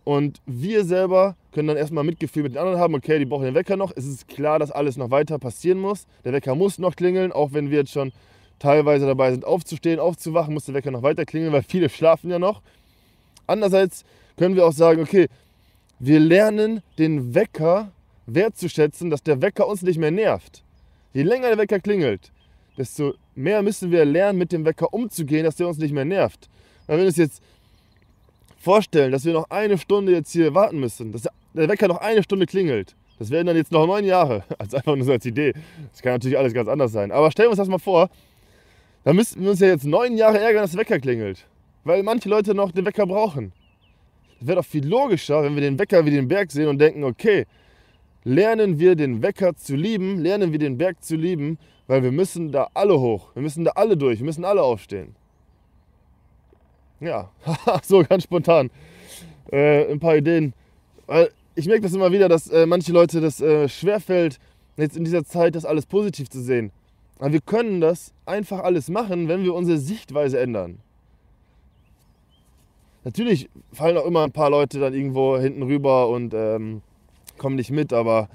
Und 0.05 0.43
wir 0.45 0.85
selber 0.85 1.37
können 1.53 1.69
dann 1.69 1.79
erstmal 1.79 2.05
Mitgefühl 2.05 2.43
mit 2.43 2.53
den 2.53 2.59
anderen 2.59 2.79
haben, 2.79 2.95
okay, 2.95 3.19
die 3.19 3.25
brauchen 3.25 3.47
den 3.47 3.55
Wecker 3.55 3.79
noch. 3.79 3.93
Es 3.97 4.05
ist 4.05 4.29
klar, 4.29 4.59
dass 4.59 4.71
alles 4.71 4.99
noch 4.99 5.11
weiter 5.11 5.39
passieren 5.39 5.79
muss. 5.79 6.07
Der 6.23 6.35
Wecker 6.35 6.55
muss 6.55 6.79
noch 6.79 6.97
klingeln, 6.97 7.33
auch 7.33 7.55
wenn 7.55 7.71
wir 7.71 7.79
jetzt 7.79 7.93
schon 7.93 8.13
teilweise 8.59 9.07
dabei 9.07 9.31
sind, 9.31 9.47
aufzustehen, 9.47 10.01
aufzuwachen, 10.01 10.53
muss 10.53 10.67
der 10.67 10.75
Wecker 10.75 10.91
noch 10.91 11.03
weiter 11.03 11.25
klingeln, 11.25 11.55
weil 11.55 11.63
viele 11.63 11.89
schlafen 11.89 12.29
ja 12.29 12.39
noch. 12.39 12.61
Andererseits 13.47 14.05
können 14.37 14.55
wir 14.55 14.67
auch 14.67 14.73
sagen, 14.73 15.01
okay, 15.01 15.29
wir 16.05 16.19
lernen 16.19 16.83
den 16.99 17.33
Wecker 17.33 17.93
wertzuschätzen, 18.27 19.09
dass 19.09 19.23
der 19.23 19.41
Wecker 19.41 19.69
uns 19.69 19.83
nicht 19.83 19.99
mehr 19.99 20.11
nervt. 20.11 20.65
Je 21.13 21.23
länger 21.23 21.47
der 21.47 21.59
Wecker 21.59 21.79
klingelt, 21.79 22.33
desto 22.77 23.15
mehr 23.37 23.63
müssen 23.63 23.93
wir 23.93 24.05
lernen, 24.05 24.37
mit 24.37 24.51
dem 24.51 24.65
Wecker 24.65 24.93
umzugehen, 24.93 25.45
dass 25.45 25.55
der 25.57 25.69
uns 25.69 25.79
nicht 25.79 25.93
mehr 25.93 26.05
nervt. 26.05 26.51
Weil 26.87 26.97
wenn 26.97 27.05
wir 27.05 27.09
uns 27.09 27.19
jetzt 27.19 27.41
vorstellen, 28.59 29.13
dass 29.13 29.25
wir 29.25 29.33
noch 29.33 29.49
eine 29.49 29.79
Stunde 29.79 30.11
jetzt 30.11 30.33
hier 30.33 30.53
warten 30.55 30.81
müssen, 30.81 31.13
dass 31.13 31.29
der 31.55 31.69
Wecker 31.69 31.87
noch 31.87 31.99
eine 31.99 32.25
Stunde 32.25 32.47
klingelt. 32.47 32.97
Das 33.21 33.31
wären 33.31 33.47
dann 33.47 33.57
jetzt 33.57 33.71
noch 33.71 33.87
neun 33.87 34.05
Jahre. 34.05 34.43
Also 34.59 34.79
einfach 34.79 34.97
nur 34.97 35.05
so 35.05 35.13
als 35.13 35.25
Idee. 35.25 35.53
Das 35.93 36.03
kann 36.03 36.15
natürlich 36.15 36.37
alles 36.37 36.53
ganz 36.53 36.69
anders 36.69 36.91
sein. 36.91 37.13
Aber 37.13 37.31
stellen 37.31 37.47
wir 37.47 37.51
uns 37.53 37.59
das 37.59 37.69
mal 37.69 37.79
vor, 37.79 38.11
dann 39.05 39.15
müssten 39.15 39.41
wir 39.41 39.51
uns 39.51 39.61
ja 39.61 39.69
jetzt 39.69 39.85
neun 39.85 40.17
Jahre 40.17 40.41
ärgern, 40.41 40.63
dass 40.63 40.73
der 40.73 40.81
Wecker 40.81 40.99
klingelt. 40.99 41.47
Weil 41.85 42.03
manche 42.03 42.29
Leute 42.29 42.57
noch 42.57 42.73
den 42.73 42.87
Wecker 42.87 43.07
brauchen. 43.07 43.53
Das 44.43 44.49
wäre 44.49 44.57
doch 44.57 44.67
viel 44.67 44.85
logischer, 44.85 45.45
wenn 45.45 45.55
wir 45.55 45.63
den 45.63 45.79
Wecker 45.79 46.05
wie 46.05 46.11
den 46.11 46.27
Berg 46.27 46.51
sehen 46.51 46.67
und 46.67 46.81
denken, 46.81 47.05
okay, 47.05 47.47
lernen 48.25 48.81
wir 48.81 48.97
den 48.97 49.23
Wecker 49.23 49.55
zu 49.55 49.77
lieben, 49.77 50.19
lernen 50.19 50.51
wir 50.51 50.59
den 50.59 50.79
Berg 50.79 51.01
zu 51.05 51.15
lieben, 51.15 51.61
weil 51.87 52.03
wir 52.03 52.11
müssen 52.11 52.51
da 52.51 52.67
alle 52.75 52.99
hoch. 52.99 53.29
Wir 53.35 53.43
müssen 53.43 53.65
da 53.65 53.71
alle 53.77 53.97
durch, 53.97 54.19
wir 54.19 54.27
müssen 54.27 54.45
alle 54.45 54.61
aufstehen. 54.61 55.15
Ja, 56.99 57.31
so 57.85 58.03
ganz 58.03 58.25
spontan. 58.25 58.73
Äh, 59.53 59.93
ein 59.93 60.01
paar 60.01 60.17
Ideen. 60.17 60.55
Weil 61.07 61.31
ich 61.55 61.67
merke 61.67 61.83
das 61.83 61.95
immer 61.95 62.11
wieder, 62.11 62.29
dass 62.29 62.49
äh, 62.49 62.67
manche 62.67 62.93
Leute 62.93 63.21
das 63.21 63.41
äh, 63.41 63.69
schwerfällt, 63.69 64.41
jetzt 64.77 64.97
in 64.97 65.05
dieser 65.05 65.25
Zeit 65.25 65.55
das 65.55 65.65
alles 65.65 65.87
positiv 65.87 66.29
zu 66.29 66.43
sehen. 66.43 66.73
Aber 67.21 67.33
wir 67.33 67.41
können 67.43 67.81
das 67.81 68.13
einfach 68.27 68.59
alles 68.65 68.89
machen, 68.89 69.29
wenn 69.29 69.45
wir 69.45 69.55
unsere 69.55 69.79
Sichtweise 69.79 70.41
ändern. 70.41 70.81
Natürlich 73.05 73.49
fallen 73.73 73.97
auch 73.97 74.07
immer 74.07 74.23
ein 74.23 74.33
paar 74.33 74.51
Leute 74.51 74.79
dann 74.79 74.95
irgendwo 74.95 75.37
hinten 75.37 75.63
rüber 75.63 76.09
und 76.09 76.35
ähm, 76.35 76.83
kommen 77.39 77.57
nicht 77.57 77.71
mit, 77.71 77.93
aber 77.93 78.29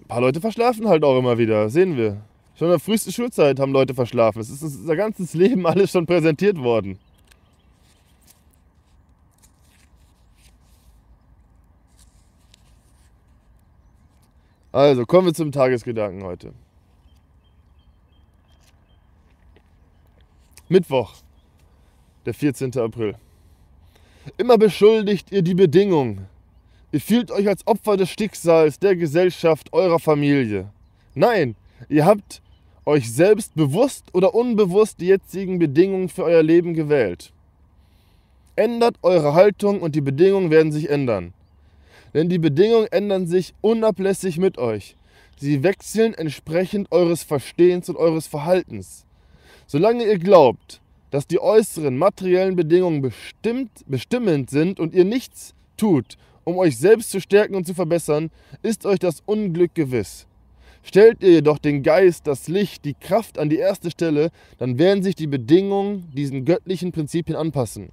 ein 0.00 0.08
paar 0.08 0.20
Leute 0.20 0.40
verschlafen 0.40 0.88
halt 0.88 1.04
auch 1.04 1.18
immer 1.18 1.38
wieder, 1.38 1.70
sehen 1.70 1.96
wir. 1.96 2.22
Schon 2.56 2.68
in 2.68 2.72
der 2.72 2.80
frühesten 2.80 3.12
Schulzeit 3.12 3.60
haben 3.60 3.72
Leute 3.72 3.94
verschlafen. 3.94 4.40
Es 4.40 4.50
ist 4.50 4.62
unser 4.62 4.96
ganzes 4.96 5.34
Leben 5.34 5.66
alles 5.66 5.90
schon 5.90 6.06
präsentiert 6.06 6.58
worden. 6.58 6.98
Also 14.72 15.06
kommen 15.06 15.28
wir 15.28 15.34
zum 15.34 15.52
Tagesgedanken 15.52 16.22
heute. 16.24 16.52
Mittwoch, 20.68 21.14
der 22.26 22.34
14. 22.34 22.76
April. 22.78 23.16
Immer 24.38 24.58
beschuldigt 24.58 25.30
ihr 25.30 25.42
die 25.42 25.54
Bedingung. 25.54 26.26
Ihr 26.92 27.00
fühlt 27.00 27.30
euch 27.30 27.48
als 27.48 27.66
Opfer 27.66 27.96
des 27.96 28.10
Schicksals, 28.10 28.78
der 28.78 28.96
Gesellschaft, 28.96 29.72
eurer 29.72 29.98
Familie. 29.98 30.70
Nein, 31.14 31.54
ihr 31.88 32.04
habt 32.04 32.42
euch 32.84 33.12
selbst 33.12 33.54
bewusst 33.54 34.04
oder 34.12 34.34
unbewusst 34.34 35.00
die 35.00 35.06
jetzigen 35.06 35.58
Bedingungen 35.58 36.08
für 36.08 36.24
euer 36.24 36.42
Leben 36.42 36.74
gewählt. 36.74 37.32
Ändert 38.56 38.96
eure 39.02 39.34
Haltung 39.34 39.80
und 39.80 39.94
die 39.94 40.00
Bedingungen 40.00 40.50
werden 40.50 40.72
sich 40.72 40.90
ändern. 40.90 41.32
Denn 42.14 42.28
die 42.28 42.38
Bedingungen 42.38 42.86
ändern 42.90 43.26
sich 43.26 43.54
unablässig 43.60 44.38
mit 44.38 44.58
euch. 44.58 44.96
Sie 45.38 45.62
wechseln 45.62 46.14
entsprechend 46.14 46.90
eures 46.90 47.22
Verstehens 47.22 47.88
und 47.88 47.96
eures 47.96 48.26
Verhaltens. 48.26 49.04
Solange 49.66 50.04
ihr 50.04 50.18
glaubt, 50.18 50.80
dass 51.10 51.26
die 51.26 51.40
äußeren 51.40 51.96
materiellen 51.96 52.56
Bedingungen 52.56 53.02
bestimmt, 53.02 53.70
bestimmend 53.86 54.50
sind 54.50 54.80
und 54.80 54.94
ihr 54.94 55.04
nichts 55.04 55.54
tut, 55.76 56.16
um 56.44 56.56
euch 56.58 56.78
selbst 56.78 57.10
zu 57.10 57.20
stärken 57.20 57.54
und 57.54 57.66
zu 57.66 57.74
verbessern, 57.74 58.30
ist 58.62 58.86
euch 58.86 58.98
das 58.98 59.22
Unglück 59.26 59.74
gewiss. 59.74 60.26
Stellt 60.82 61.20
ihr 61.22 61.32
jedoch 61.32 61.58
den 61.58 61.82
Geist, 61.82 62.28
das 62.28 62.46
Licht, 62.46 62.84
die 62.84 62.94
Kraft 62.94 63.38
an 63.38 63.48
die 63.48 63.56
erste 63.56 63.90
Stelle, 63.90 64.30
dann 64.58 64.78
werden 64.78 65.02
sich 65.02 65.16
die 65.16 65.26
Bedingungen 65.26 66.08
diesen 66.14 66.44
göttlichen 66.44 66.92
Prinzipien 66.92 67.36
anpassen. 67.36 67.88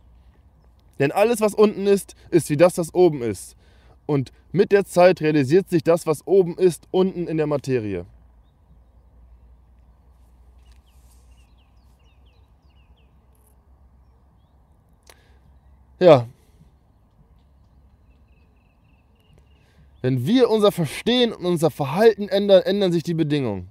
Denn 0.99 1.11
alles, 1.11 1.41
was 1.41 1.55
unten 1.55 1.87
ist, 1.87 2.13
ist 2.29 2.51
wie 2.51 2.57
das, 2.57 2.77
was 2.77 2.93
oben 2.93 3.23
ist. 3.23 3.55
Und 4.05 4.31
mit 4.51 4.71
der 4.71 4.85
Zeit 4.85 5.21
realisiert 5.21 5.69
sich 5.69 5.83
das, 5.83 6.05
was 6.05 6.27
oben 6.27 6.55
ist, 6.55 6.87
unten 6.91 7.27
in 7.27 7.37
der 7.37 7.47
Materie. 7.47 8.05
Ja. 16.03 16.27
Wenn 20.01 20.27
wir 20.27 20.49
unser 20.49 20.73
Verstehen 20.73 21.31
und 21.31 21.45
unser 21.45 21.71
Verhalten 21.71 22.27
ändern, 22.27 22.63
ändern 22.63 22.91
sich 22.91 23.03
die 23.03 23.13
Bedingungen. 23.13 23.69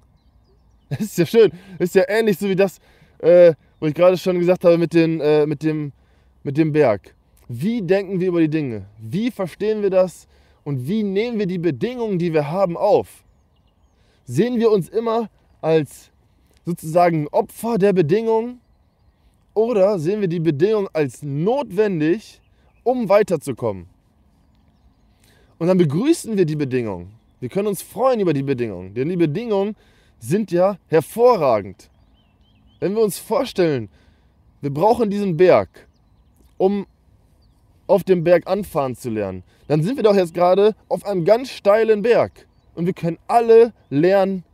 Das 0.88 1.00
ist 1.00 1.18
ja 1.18 1.26
schön. 1.26 1.52
Das 1.78 1.90
ist 1.90 1.94
ja 1.94 2.04
ähnlich 2.08 2.38
so 2.38 2.48
wie 2.48 2.56
das, 2.56 2.78
äh, 3.18 3.52
wo 3.80 3.86
ich 3.86 3.92
gerade 3.92 4.16
schon 4.16 4.38
gesagt 4.38 4.64
habe 4.64 4.78
mit, 4.78 4.94
den, 4.94 5.20
äh, 5.20 5.44
mit, 5.44 5.62
dem, 5.62 5.92
mit 6.42 6.56
dem 6.56 6.72
Berg. 6.72 7.14
Wie 7.48 7.82
denken 7.82 8.18
wir 8.18 8.28
über 8.28 8.40
die 8.40 8.48
Dinge? 8.48 8.86
Wie 8.98 9.30
verstehen 9.30 9.82
wir 9.82 9.90
das? 9.90 10.26
Und 10.64 10.88
wie 10.88 11.02
nehmen 11.02 11.38
wir 11.38 11.46
die 11.46 11.58
Bedingungen, 11.58 12.18
die 12.18 12.32
wir 12.32 12.50
haben, 12.50 12.78
auf? 12.78 13.24
Sehen 14.24 14.58
wir 14.58 14.70
uns 14.70 14.88
immer 14.88 15.28
als 15.60 16.10
sozusagen 16.64 17.28
Opfer 17.28 17.76
der 17.76 17.92
Bedingungen 17.92 18.61
oder 19.54 19.98
sehen 19.98 20.20
wir 20.20 20.28
die 20.28 20.40
Bedingungen 20.40 20.88
als 20.92 21.22
notwendig, 21.22 22.40
um 22.84 23.08
weiterzukommen? 23.08 23.86
Und 25.58 25.66
dann 25.68 25.78
begrüßen 25.78 26.36
wir 26.36 26.44
die 26.44 26.56
Bedingungen. 26.56 27.12
Wir 27.40 27.48
können 27.48 27.68
uns 27.68 27.82
freuen 27.82 28.20
über 28.20 28.32
die 28.32 28.42
Bedingungen, 28.42 28.94
denn 28.94 29.08
die 29.08 29.16
Bedingungen 29.16 29.76
sind 30.18 30.50
ja 30.52 30.78
hervorragend. 30.88 31.90
Wenn 32.80 32.94
wir 32.94 33.02
uns 33.02 33.18
vorstellen, 33.18 33.88
wir 34.60 34.72
brauchen 34.72 35.10
diesen 35.10 35.36
Berg, 35.36 35.68
um 36.56 36.86
auf 37.86 38.04
dem 38.04 38.24
Berg 38.24 38.46
anfahren 38.46 38.96
zu 38.96 39.10
lernen, 39.10 39.42
dann 39.68 39.82
sind 39.82 39.96
wir 39.96 40.04
doch 40.04 40.14
jetzt 40.14 40.34
gerade 40.34 40.74
auf 40.88 41.04
einem 41.04 41.24
ganz 41.24 41.50
steilen 41.50 42.02
Berg. 42.02 42.46
Und 42.74 42.86
wir 42.86 42.92
können 42.92 43.18
alle 43.26 43.72
lernen, 43.90 44.44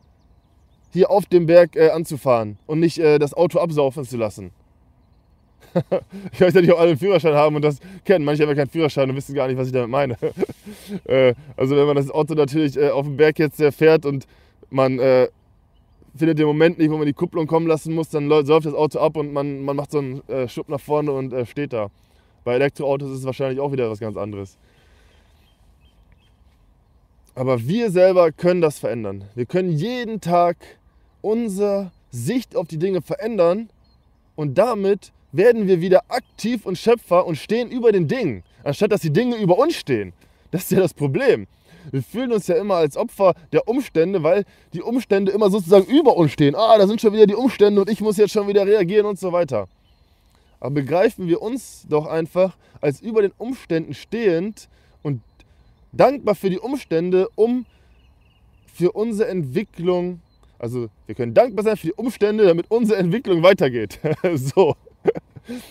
hier 0.92 1.10
auf 1.10 1.26
dem 1.26 1.46
Berg 1.46 1.76
äh, 1.76 1.90
anzufahren 1.90 2.58
und 2.66 2.80
nicht 2.80 2.98
äh, 2.98 3.18
das 3.18 3.34
Auto 3.34 3.58
absaufen 3.58 4.04
zu 4.04 4.16
lassen. 4.16 4.50
ich 6.32 6.40
weiß 6.40 6.54
ja 6.54 6.60
nicht, 6.60 6.72
ob 6.72 6.78
alle 6.78 6.90
einen 6.90 6.98
Führerschein 6.98 7.34
haben 7.34 7.56
und 7.56 7.62
das 7.62 7.78
kennen. 8.04 8.24
Manche 8.24 8.42
haben 8.42 8.50
ja 8.50 8.56
keinen 8.56 8.70
Führerschein 8.70 9.08
und 9.10 9.16
wissen 9.16 9.34
gar 9.34 9.48
nicht, 9.48 9.56
was 9.56 9.68
ich 9.68 9.72
damit 9.72 9.90
meine. 9.90 10.16
äh, 11.04 11.34
also 11.56 11.76
wenn 11.76 11.86
man 11.86 11.96
das 11.96 12.10
Auto 12.10 12.34
natürlich 12.34 12.76
äh, 12.76 12.90
auf 12.90 13.04
dem 13.04 13.16
Berg 13.16 13.38
jetzt 13.38 13.60
äh, 13.60 13.72
fährt 13.72 14.06
und 14.06 14.26
man 14.70 14.98
äh, 14.98 15.28
findet 16.16 16.38
den 16.38 16.46
Moment 16.46 16.78
nicht, 16.78 16.90
wo 16.90 16.96
man 16.96 17.06
die 17.06 17.12
Kupplung 17.12 17.46
kommen 17.46 17.66
lassen 17.66 17.94
muss, 17.94 18.08
dann 18.10 18.28
säuft 18.28 18.66
das 18.66 18.74
Auto 18.74 18.98
ab 18.98 19.16
und 19.16 19.32
man, 19.32 19.62
man 19.62 19.76
macht 19.76 19.92
so 19.92 19.98
einen 19.98 20.28
äh, 20.28 20.48
Schub 20.48 20.68
nach 20.68 20.80
vorne 20.80 21.12
und 21.12 21.32
äh, 21.32 21.46
steht 21.46 21.72
da. 21.72 21.90
Bei 22.44 22.54
Elektroautos 22.54 23.10
ist 23.10 23.18
es 23.18 23.24
wahrscheinlich 23.24 23.60
auch 23.60 23.72
wieder 23.72 23.90
was 23.90 24.00
ganz 24.00 24.16
anderes. 24.16 24.56
Aber 27.34 27.68
wir 27.68 27.90
selber 27.90 28.32
können 28.32 28.60
das 28.60 28.78
verändern. 28.78 29.24
Wir 29.34 29.46
können 29.46 29.70
jeden 29.70 30.20
Tag 30.20 30.56
unsere 31.20 31.92
Sicht 32.10 32.56
auf 32.56 32.66
die 32.66 32.78
Dinge 32.78 33.00
verändern 33.00 33.70
und 34.34 34.58
damit 34.58 35.12
werden 35.32 35.66
wir 35.66 35.80
wieder 35.80 36.02
aktiv 36.08 36.64
und 36.66 36.78
Schöpfer 36.78 37.26
und 37.26 37.37
stehen 37.37 37.70
über 37.70 37.92
den 37.92 38.08
Dingen, 38.08 38.42
anstatt 38.64 38.92
dass 38.92 39.00
die 39.00 39.12
Dinge 39.12 39.37
über 39.37 39.58
uns 39.58 39.75
stehen. 39.75 40.12
Das 40.50 40.64
ist 40.64 40.73
ja 40.73 40.80
das 40.80 40.94
Problem. 40.94 41.47
Wir 41.90 42.02
fühlen 42.02 42.32
uns 42.32 42.47
ja 42.47 42.56
immer 42.56 42.76
als 42.76 42.97
Opfer 42.97 43.35
der 43.52 43.66
Umstände, 43.68 44.23
weil 44.23 44.44
die 44.73 44.82
Umstände 44.82 45.32
immer 45.32 45.50
sozusagen 45.50 45.87
über 45.87 46.16
uns 46.16 46.32
stehen. 46.32 46.54
Ah, 46.54 46.76
da 46.76 46.87
sind 46.87 47.00
schon 47.00 47.12
wieder 47.12 47.26
die 47.26 47.35
Umstände 47.35 47.80
und 47.80 47.90
ich 47.90 48.00
muss 48.00 48.16
jetzt 48.16 48.32
schon 48.32 48.49
wieder 48.49 48.66
reagieren 48.66 49.06
und 49.06 49.18
so 49.18 49.32
weiter. 49.32 49.68
Aber 50.61 50.70
begreifen 50.70 51.28
wir 51.28 51.40
uns 51.40 51.87
doch 51.88 52.06
einfach 52.06 52.56
als 52.80 53.00
über 53.00 53.23
den 53.23 53.32
Umständen 53.38 53.94
stehend 53.94 54.68
und 55.02 55.23
dankbar 55.92 56.35
für 56.35 56.50
die 56.50 56.58
Umstände, 56.58 57.28
um 57.35 57.64
für 58.73 58.92
unsere 58.92 59.28
Entwicklung, 59.28 60.20
also 60.58 60.88
wir 61.06 61.14
können 61.14 61.35
dankbar 61.35 61.64
sein 61.64 61.76
für 61.76 61.88
die 61.88 61.94
Umstände, 61.94 62.47
damit 62.47 62.70
unsere 62.70 62.99
Entwicklung 62.99 63.42
weitergeht. 63.42 63.99
so. 64.35 64.76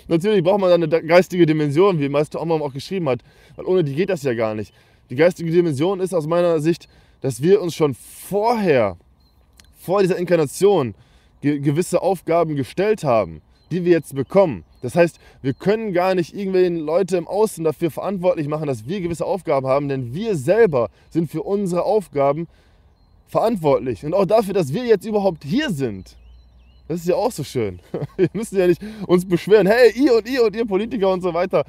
Natürlich 0.07 0.43
braucht 0.43 0.62
man 0.62 0.72
eine 0.72 0.88
geistige 0.88 1.46
Dimension, 1.46 2.00
wie 2.00 2.10
Meister 2.10 2.41
Omam 2.41 2.62
auch 2.62 2.74
geschrieben 2.74 3.10
hat, 3.10 3.22
weil 3.55 3.65
ohne 3.65 3.84
die 3.84 3.93
geht 3.93 4.10
das 4.10 4.24
ja 4.24 4.34
gar 4.34 4.55
nicht. 4.55 4.74
Die 5.10 5.15
geistige 5.15 5.51
Dimension 5.51 6.00
ist 6.00 6.13
aus 6.13 6.27
meiner 6.27 6.60
Sicht, 6.60 6.88
dass 7.22 7.41
wir 7.41 7.62
uns 7.62 7.75
schon 7.75 7.93
vorher, 7.93 8.98
vor 9.79 10.01
dieser 10.01 10.17
Inkarnation, 10.17 10.96
gewisse 11.41 12.01
Aufgaben 12.01 12.55
gestellt 12.55 13.03
haben, 13.03 13.41
die 13.72 13.86
wir 13.86 13.91
jetzt 13.91 14.15
bekommen. 14.15 14.63
Das 14.81 14.96
heißt, 14.96 15.19
wir 15.41 15.53
können 15.53 15.93
gar 15.93 16.15
nicht 16.15 16.36
irgendwelche 16.36 16.74
Leute 16.74 17.17
im 17.17 17.27
Außen 17.27 17.63
dafür 17.63 17.91
verantwortlich 17.91 18.48
machen, 18.48 18.67
dass 18.67 18.88
wir 18.88 19.01
gewisse 19.01 19.25
Aufgaben 19.25 19.67
haben, 19.67 19.88
denn 19.88 20.13
wir 20.13 20.36
selber 20.36 20.89
sind 21.10 21.31
für 21.31 21.43
unsere 21.43 21.84
Aufgaben 21.84 22.48
verantwortlich. 23.27 24.05
Und 24.05 24.13
auch 24.13 24.25
dafür, 24.25 24.53
dass 24.53 24.74
wir 24.74 24.86
jetzt 24.86 25.05
überhaupt 25.05 25.43
hier 25.43 25.69
sind. 25.69 26.15
Das 26.88 27.01
ist 27.01 27.08
ja 27.08 27.15
auch 27.15 27.32
so 27.32 27.44
schön. 27.44 27.79
Wir 28.17 28.29
müssen 28.34 28.58
ja 28.58 28.67
nicht 28.67 28.82
uns 29.06 29.27
beschweren, 29.27 29.67
hey, 29.67 29.91
ihr 29.96 30.15
und 30.15 30.29
ihr 30.29 30.44
und 30.44 30.56
ihr 30.56 30.65
Politiker 30.65 31.12
und 31.12 31.22
so 31.22 31.34
weiter. 31.34 31.65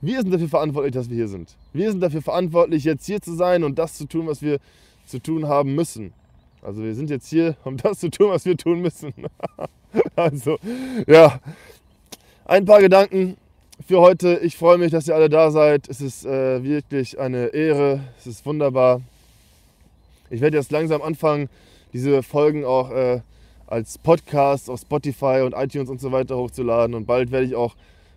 Wir 0.00 0.20
sind 0.20 0.32
dafür 0.32 0.48
verantwortlich, 0.48 0.92
dass 0.92 1.08
wir 1.08 1.16
hier 1.16 1.28
sind. 1.28 1.56
Wir 1.72 1.90
sind 1.90 2.00
dafür 2.00 2.20
verantwortlich, 2.20 2.84
jetzt 2.84 3.06
hier 3.06 3.20
zu 3.20 3.34
sein 3.34 3.64
und 3.64 3.78
das 3.78 3.94
zu 3.94 4.06
tun, 4.06 4.26
was 4.26 4.42
wir 4.42 4.58
zu 5.06 5.20
tun 5.20 5.48
haben 5.48 5.74
müssen. 5.74 6.12
Also 6.60 6.82
wir 6.82 6.94
sind 6.94 7.08
jetzt 7.08 7.28
hier, 7.28 7.56
um 7.64 7.76
das 7.76 8.00
zu 8.00 8.10
tun, 8.10 8.30
was 8.30 8.44
wir 8.44 8.56
tun 8.56 8.80
müssen. 8.80 9.14
also, 10.16 10.58
ja, 11.06 11.40
ein 12.44 12.66
paar 12.66 12.80
Gedanken 12.80 13.36
für 13.86 14.00
heute. 14.00 14.38
Ich 14.42 14.56
freue 14.56 14.78
mich, 14.78 14.90
dass 14.90 15.08
ihr 15.08 15.14
alle 15.14 15.28
da 15.28 15.50
seid. 15.50 15.88
Es 15.88 16.00
ist 16.00 16.26
äh, 16.26 16.62
wirklich 16.62 17.18
eine 17.18 17.48
Ehre. 17.48 18.00
Es 18.18 18.26
ist 18.26 18.44
wunderbar. 18.44 19.00
Ich 20.28 20.40
werde 20.40 20.56
jetzt 20.56 20.72
langsam 20.72 21.02
anfangen, 21.02 21.48
diese 21.92 22.22
Folgen 22.22 22.64
auch 22.64 22.90
äh, 22.90 23.20
als 23.66 23.98
Podcast 23.98 24.70
auf 24.70 24.80
Spotify 24.80 25.42
und 25.44 25.54
iTunes 25.54 25.88
und 25.88 26.00
so 26.00 26.12
weiter 26.12 26.36
hochzuladen. 26.36 26.94
Und 26.94 27.06
bald 27.06 27.30
werde 27.30 27.46
ich 27.46 27.54
auch 27.54 27.74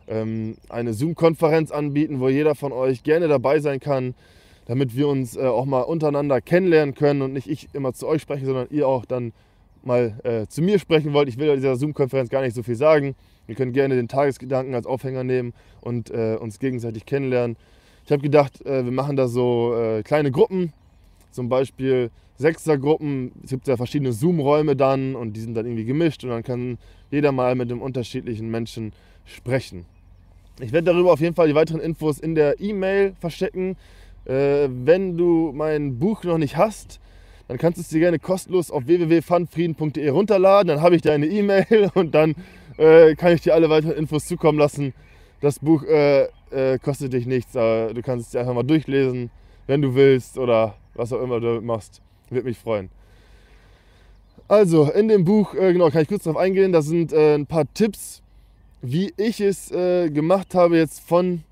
ähm, 0.08 0.58
eine 0.70 0.94
Zoom-Konferenz 0.94 1.72
anbieten, 1.72 2.20
wo 2.20 2.30
jeder 2.30 2.56
von 2.56 2.72
euch 2.72 3.04
gerne 3.04 3.28
dabei 3.28 3.60
sein 3.60 3.80
kann, 3.80 4.16
damit 4.66 4.96
wir 4.96 5.08
uns 5.08 5.36
äh, 5.36 5.42
auch 5.42 5.66
mal 5.66 5.82
untereinander 5.82 6.42
kennenlernen 6.42 6.96
können 6.96 7.22
und 7.22 7.34
nicht 7.34 7.50
ich 7.50 7.70
immer 7.74 7.94
zu 7.94 8.08
euch 8.08 8.22
spreche, 8.22 8.46
sondern 8.46 8.68
ihr 8.70 8.88
auch 8.88 9.06
dann 9.06 9.34
mal 9.84 10.20
äh, 10.24 10.48
zu 10.48 10.62
mir 10.62 10.78
sprechen 10.80 11.14
wollt. 11.14 11.30
Ich 11.30 11.38
will 11.38 11.48
bei 11.48 11.56
dieser 11.56 11.76
Zoom-Konferenz 11.76 12.30
gar 12.30 12.42
nicht 12.42 12.56
so 12.56 12.64
viel 12.64 12.76
sagen. 12.76 13.16
Wir 13.48 13.56
können 13.56 13.74
gerne 13.74 13.96
den 13.96 14.08
Tagesgedanken 14.08 14.76
als 14.76 14.86
Aufhänger 14.86 15.24
nehmen 15.24 15.54
und 15.82 16.12
äh, 16.12 16.38
uns 16.40 16.60
gegenseitig 16.60 17.06
kennenlernen. 17.06 17.58
Ich 18.06 18.12
habe 18.12 18.22
gedacht, 18.22 18.64
äh, 18.66 18.86
wir 18.86 18.92
machen 18.92 19.16
da 19.16 19.28
so 19.28 19.74
äh, 19.76 20.04
kleine 20.04 20.32
Gruppen, 20.32 20.74
zum 21.32 21.50
Beispiel 21.50 22.12
Sechsergruppen. 22.38 23.32
Es 23.44 23.50
gibt 23.52 23.68
ja 23.68 23.78
verschiedene 23.78 24.14
Zoom-Räume 24.14 24.76
dann 24.76 25.16
und 25.16 25.34
die 25.34 25.42
sind 25.42 25.56
dann 25.56 25.66
irgendwie 25.66 25.86
gemischt 25.86 26.24
und 26.24 26.30
dann 26.30 26.44
kann 26.44 26.78
jeder 27.12 27.32
mal 27.32 27.56
mit 27.56 27.72
einem 27.72 27.82
unterschiedlichen 27.82 28.50
Menschen 28.50 28.94
sprechen. 29.26 29.86
Ich 30.62 30.72
werde 30.72 30.92
darüber 30.92 31.14
auf 31.14 31.20
jeden 31.20 31.36
Fall 31.36 31.48
die 31.48 31.56
weiteren 31.56 31.80
Infos 31.80 32.20
in 32.20 32.36
der 32.36 32.60
E-Mail 32.60 33.14
verstecken. 33.20 33.78
Äh, 34.26 34.68
wenn 34.70 35.18
du 35.18 35.52
mein 35.54 36.00
Buch 36.00 36.24
noch 36.24 36.38
nicht 36.38 36.58
hast, 36.58 37.00
dann 37.48 37.58
kannst 37.58 37.78
du 37.78 37.82
es 37.82 37.90
dir 37.90 38.00
gerne 38.00 38.20
kostenlos 38.20 38.70
auf 38.70 38.86
www.funfrieden.de 38.86 40.10
runterladen. 40.10 40.68
Dann 40.68 40.82
habe 40.82 40.96
ich 40.96 41.02
deine 41.02 41.28
E-Mail 41.28 41.90
und 41.94 42.14
dann 42.14 42.36
äh, 42.78 43.16
kann 43.16 43.34
ich 43.34 43.42
dir 43.42 43.54
alle 43.54 43.70
weiteren 43.70 43.96
Infos 43.96 44.26
zukommen 44.26 44.60
lassen. 44.60 44.94
Das 45.42 45.60
Buch 45.60 45.84
äh, 45.84 46.28
äh, 46.52 46.80
kostet 46.80 47.14
dich 47.14 47.26
nichts, 47.26 47.56
aber 47.56 47.94
du 47.94 48.02
kannst 48.02 48.28
es 48.28 48.32
dir 48.32 48.42
einfach 48.42 48.54
mal 48.54 48.64
durchlesen, 48.64 49.30
wenn 49.68 49.82
du 49.82 49.96
willst 49.96 50.38
oder 50.38 50.76
was 50.94 51.14
auch 51.14 51.22
immer 51.22 51.40
du 51.40 51.62
machst. 51.62 52.02
Würde 52.30 52.48
mich 52.48 52.58
freuen. 52.58 52.90
Also, 54.48 54.92
in 54.92 55.08
dem 55.08 55.26
Buch, 55.26 55.54
äh, 55.54 55.74
genau, 55.74 55.90
kann 55.90 56.02
ich 56.02 56.08
kurz 56.08 56.24
darauf 56.24 56.42
eingehen. 56.42 56.72
Da 56.72 56.82
sind 56.82 57.14
äh, 57.14 57.36
ein 57.36 57.46
paar 57.46 57.72
Tipps, 57.74 58.22
wie 58.82 59.14
ich 59.18 59.42
es 59.42 59.72
äh, 59.72 60.10
gemacht 60.10 60.56
habe, 60.56 60.78
jetzt 60.78 61.02
von, 61.02 61.44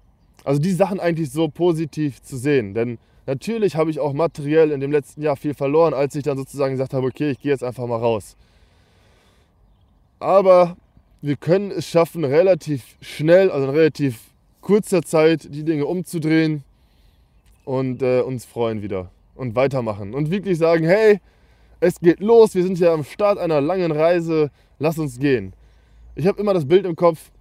also 0.44 0.60
die 0.60 0.72
Sachen 0.72 1.00
eigentlich 1.00 1.32
so 1.32 1.48
positiv 1.48 2.22
zu 2.24 2.38
sehen. 2.38 2.74
Denn 2.74 2.98
natürlich 3.28 3.76
habe 3.76 3.92
ich 3.92 4.00
auch 4.00 4.14
materiell 4.14 4.72
in 4.72 4.80
dem 4.80 4.92
letzten 4.92 5.22
Jahr 5.22 5.36
viel 5.36 5.54
verloren, 5.54 5.94
als 5.94 6.16
ich 6.16 6.24
dann 6.24 6.38
sozusagen 6.38 6.74
gesagt 6.74 6.94
habe, 6.94 7.06
okay, 7.06 7.32
ich 7.32 7.40
gehe 7.40 7.52
jetzt 7.52 7.64
einfach 7.64 7.86
mal 7.86 7.98
raus. 7.98 8.36
Aber 10.20 10.76
wir 11.22 11.36
können 11.36 11.70
es 11.70 11.88
schaffen, 11.88 12.24
relativ 12.24 12.96
schnell, 13.02 13.52
also 13.52 13.68
in 13.68 13.76
relativ 13.76 14.22
kurzer 14.62 15.04
Zeit, 15.04 15.48
die 15.54 15.64
Dinge 15.64 15.86
umzudrehen 15.86 16.64
und 17.64 18.02
äh, 18.02 18.22
uns 18.22 18.46
freuen 18.46 18.82
wieder 18.82 19.12
und 19.38 19.56
weitermachen 19.56 20.14
und 20.14 20.32
wirklich 20.32 20.58
sagen, 20.58 20.86
hey, 20.86 21.20
es 21.80 22.00
geht 22.00 22.20
los, 22.20 22.56
wir 22.56 22.64
sind 22.64 22.80
ja 22.80 22.94
am 22.94 23.04
Start 23.04 23.38
einer 23.38 23.62
langen 23.62 23.92
Reise, 23.92 24.50
lass 24.80 24.98
uns 24.98 25.20
gehen. 25.20 25.54
Ich 26.16 26.26
habe 26.26 26.42
immer 26.42 26.54
das 26.54 26.68
Bild 26.68 26.86
im 26.86 26.96
Kopf, 26.96 27.32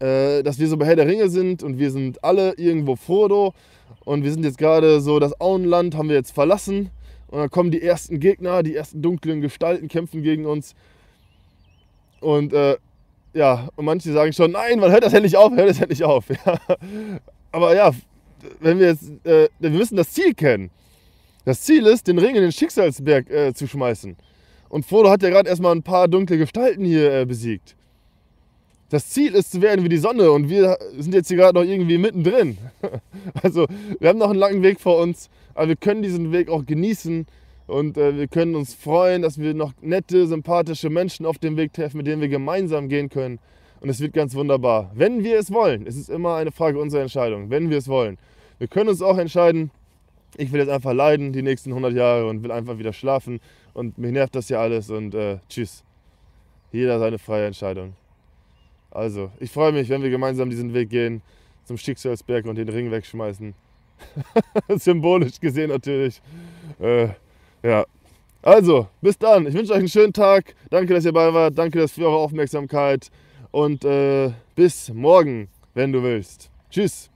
äh, 0.00 0.42
dass 0.42 0.58
wir 0.58 0.68
so 0.68 0.76
bei 0.76 0.86
Herr 0.86 0.96
der 0.96 1.06
Ringe 1.06 1.28
sind 1.28 1.62
und 1.62 1.78
wir 1.78 1.90
sind 1.90 2.22
alle 2.24 2.54
irgendwo 2.54 2.96
Frodo 2.96 3.54
und 4.04 4.24
wir 4.24 4.32
sind 4.32 4.44
jetzt 4.44 4.58
gerade 4.58 5.00
so, 5.00 5.18
das 5.18 5.40
Auenland 5.40 5.96
haben 5.96 6.08
wir 6.08 6.16
jetzt 6.16 6.32
verlassen 6.32 6.90
und 7.28 7.38
dann 7.38 7.50
kommen 7.50 7.70
die 7.70 7.82
ersten 7.82 8.18
Gegner, 8.20 8.62
die 8.62 8.74
ersten 8.74 9.02
dunklen 9.02 9.40
Gestalten 9.40 9.88
kämpfen 9.88 10.22
gegen 10.22 10.46
uns 10.46 10.74
und 12.20 12.52
äh, 12.52 12.76
ja, 13.34 13.68
und 13.76 13.84
manche 13.84 14.12
sagen 14.12 14.32
schon, 14.32 14.52
nein, 14.52 14.80
man 14.80 14.90
hört 14.90 15.04
das 15.04 15.12
endlich 15.12 15.36
auf, 15.36 15.52
hört 15.52 15.68
das 15.68 15.80
endlich 15.80 16.04
auf. 16.04 16.24
Ja. 16.44 16.58
Aber 17.50 17.74
ja, 17.74 17.92
wenn 18.60 18.78
wir 18.78 18.88
jetzt, 18.88 19.10
äh, 19.24 19.48
wir 19.58 19.70
müssen 19.70 19.96
das 19.96 20.12
Ziel 20.12 20.34
kennen. 20.34 20.70
Das 21.48 21.62
Ziel 21.62 21.86
ist, 21.86 22.06
den 22.06 22.18
Ring 22.18 22.34
in 22.34 22.42
den 22.42 22.52
Schicksalsberg 22.52 23.30
äh, 23.30 23.54
zu 23.54 23.66
schmeißen. 23.66 24.16
Und 24.68 24.84
Frodo 24.84 25.08
hat 25.08 25.22
ja 25.22 25.30
gerade 25.30 25.48
erstmal 25.48 25.74
ein 25.74 25.82
paar 25.82 26.06
dunkle 26.06 26.36
Gestalten 26.36 26.84
hier 26.84 27.10
äh, 27.10 27.24
besiegt. 27.24 27.74
Das 28.90 29.08
Ziel 29.08 29.34
ist 29.34 29.52
zu 29.52 29.62
werden 29.62 29.82
wie 29.82 29.88
die 29.88 29.96
Sonne 29.96 30.30
und 30.30 30.50
wir 30.50 30.76
sind 30.98 31.14
jetzt 31.14 31.28
hier 31.28 31.38
gerade 31.38 31.58
noch 31.58 31.64
irgendwie 31.64 31.96
mittendrin. 31.96 32.58
Also 33.42 33.66
wir 33.98 34.10
haben 34.10 34.18
noch 34.18 34.28
einen 34.28 34.38
langen 34.38 34.62
Weg 34.62 34.78
vor 34.78 34.98
uns, 34.98 35.30
aber 35.54 35.68
wir 35.68 35.76
können 35.76 36.02
diesen 36.02 36.32
Weg 36.32 36.50
auch 36.50 36.66
genießen 36.66 37.26
und 37.66 37.96
äh, 37.96 38.14
wir 38.14 38.28
können 38.28 38.54
uns 38.54 38.74
freuen, 38.74 39.22
dass 39.22 39.38
wir 39.38 39.54
noch 39.54 39.72
nette, 39.80 40.26
sympathische 40.26 40.90
Menschen 40.90 41.24
auf 41.24 41.38
dem 41.38 41.56
Weg 41.56 41.72
treffen, 41.72 41.96
mit 41.96 42.06
denen 42.06 42.20
wir 42.20 42.28
gemeinsam 42.28 42.90
gehen 42.90 43.08
können. 43.08 43.38
Und 43.80 43.88
es 43.88 44.00
wird 44.00 44.12
ganz 44.12 44.34
wunderbar. 44.34 44.90
Wenn 44.94 45.24
wir 45.24 45.38
es 45.38 45.50
wollen, 45.50 45.86
es 45.86 45.96
ist 45.96 46.10
immer 46.10 46.34
eine 46.34 46.52
Frage 46.52 46.78
unserer 46.78 47.00
Entscheidung, 47.00 47.48
wenn 47.48 47.70
wir 47.70 47.78
es 47.78 47.88
wollen. 47.88 48.18
Wir 48.58 48.68
können 48.68 48.90
uns 48.90 49.00
auch 49.00 49.16
entscheiden, 49.16 49.70
ich 50.36 50.52
will 50.52 50.60
jetzt 50.60 50.70
einfach 50.70 50.92
leiden 50.92 51.32
die 51.32 51.42
nächsten 51.42 51.70
100 51.70 51.92
Jahre 51.92 52.28
und 52.28 52.42
will 52.42 52.52
einfach 52.52 52.78
wieder 52.78 52.92
schlafen 52.92 53.40
und 53.74 53.98
mich 53.98 54.12
nervt 54.12 54.34
das 54.34 54.48
ja 54.48 54.60
alles 54.60 54.90
und 54.90 55.14
äh, 55.14 55.38
tschüss. 55.48 55.84
Jeder 56.72 56.98
seine 56.98 57.18
freie 57.18 57.46
Entscheidung. 57.46 57.94
Also, 58.90 59.30
ich 59.40 59.50
freue 59.50 59.72
mich, 59.72 59.88
wenn 59.88 60.02
wir 60.02 60.10
gemeinsam 60.10 60.50
diesen 60.50 60.74
Weg 60.74 60.90
gehen 60.90 61.22
zum 61.64 61.76
Schicksalsberg 61.76 62.46
und 62.46 62.56
den 62.56 62.68
Ring 62.68 62.90
wegschmeißen. 62.90 63.54
Symbolisch 64.76 65.40
gesehen 65.40 65.70
natürlich. 65.70 66.20
Äh, 66.80 67.08
ja. 67.62 67.84
Also, 68.42 68.88
bis 69.00 69.18
dann. 69.18 69.46
Ich 69.46 69.54
wünsche 69.54 69.72
euch 69.72 69.78
einen 69.78 69.88
schönen 69.88 70.12
Tag. 70.12 70.54
Danke, 70.70 70.94
dass 70.94 71.04
ihr 71.04 71.12
dabei 71.12 71.34
wart. 71.34 71.58
Danke 71.58 71.86
für 71.88 72.06
eure 72.06 72.16
Aufmerksamkeit. 72.16 73.10
Und 73.50 73.84
äh, 73.84 74.30
bis 74.54 74.92
morgen, 74.92 75.48
wenn 75.74 75.92
du 75.92 76.02
willst. 76.02 76.50
Tschüss. 76.70 77.10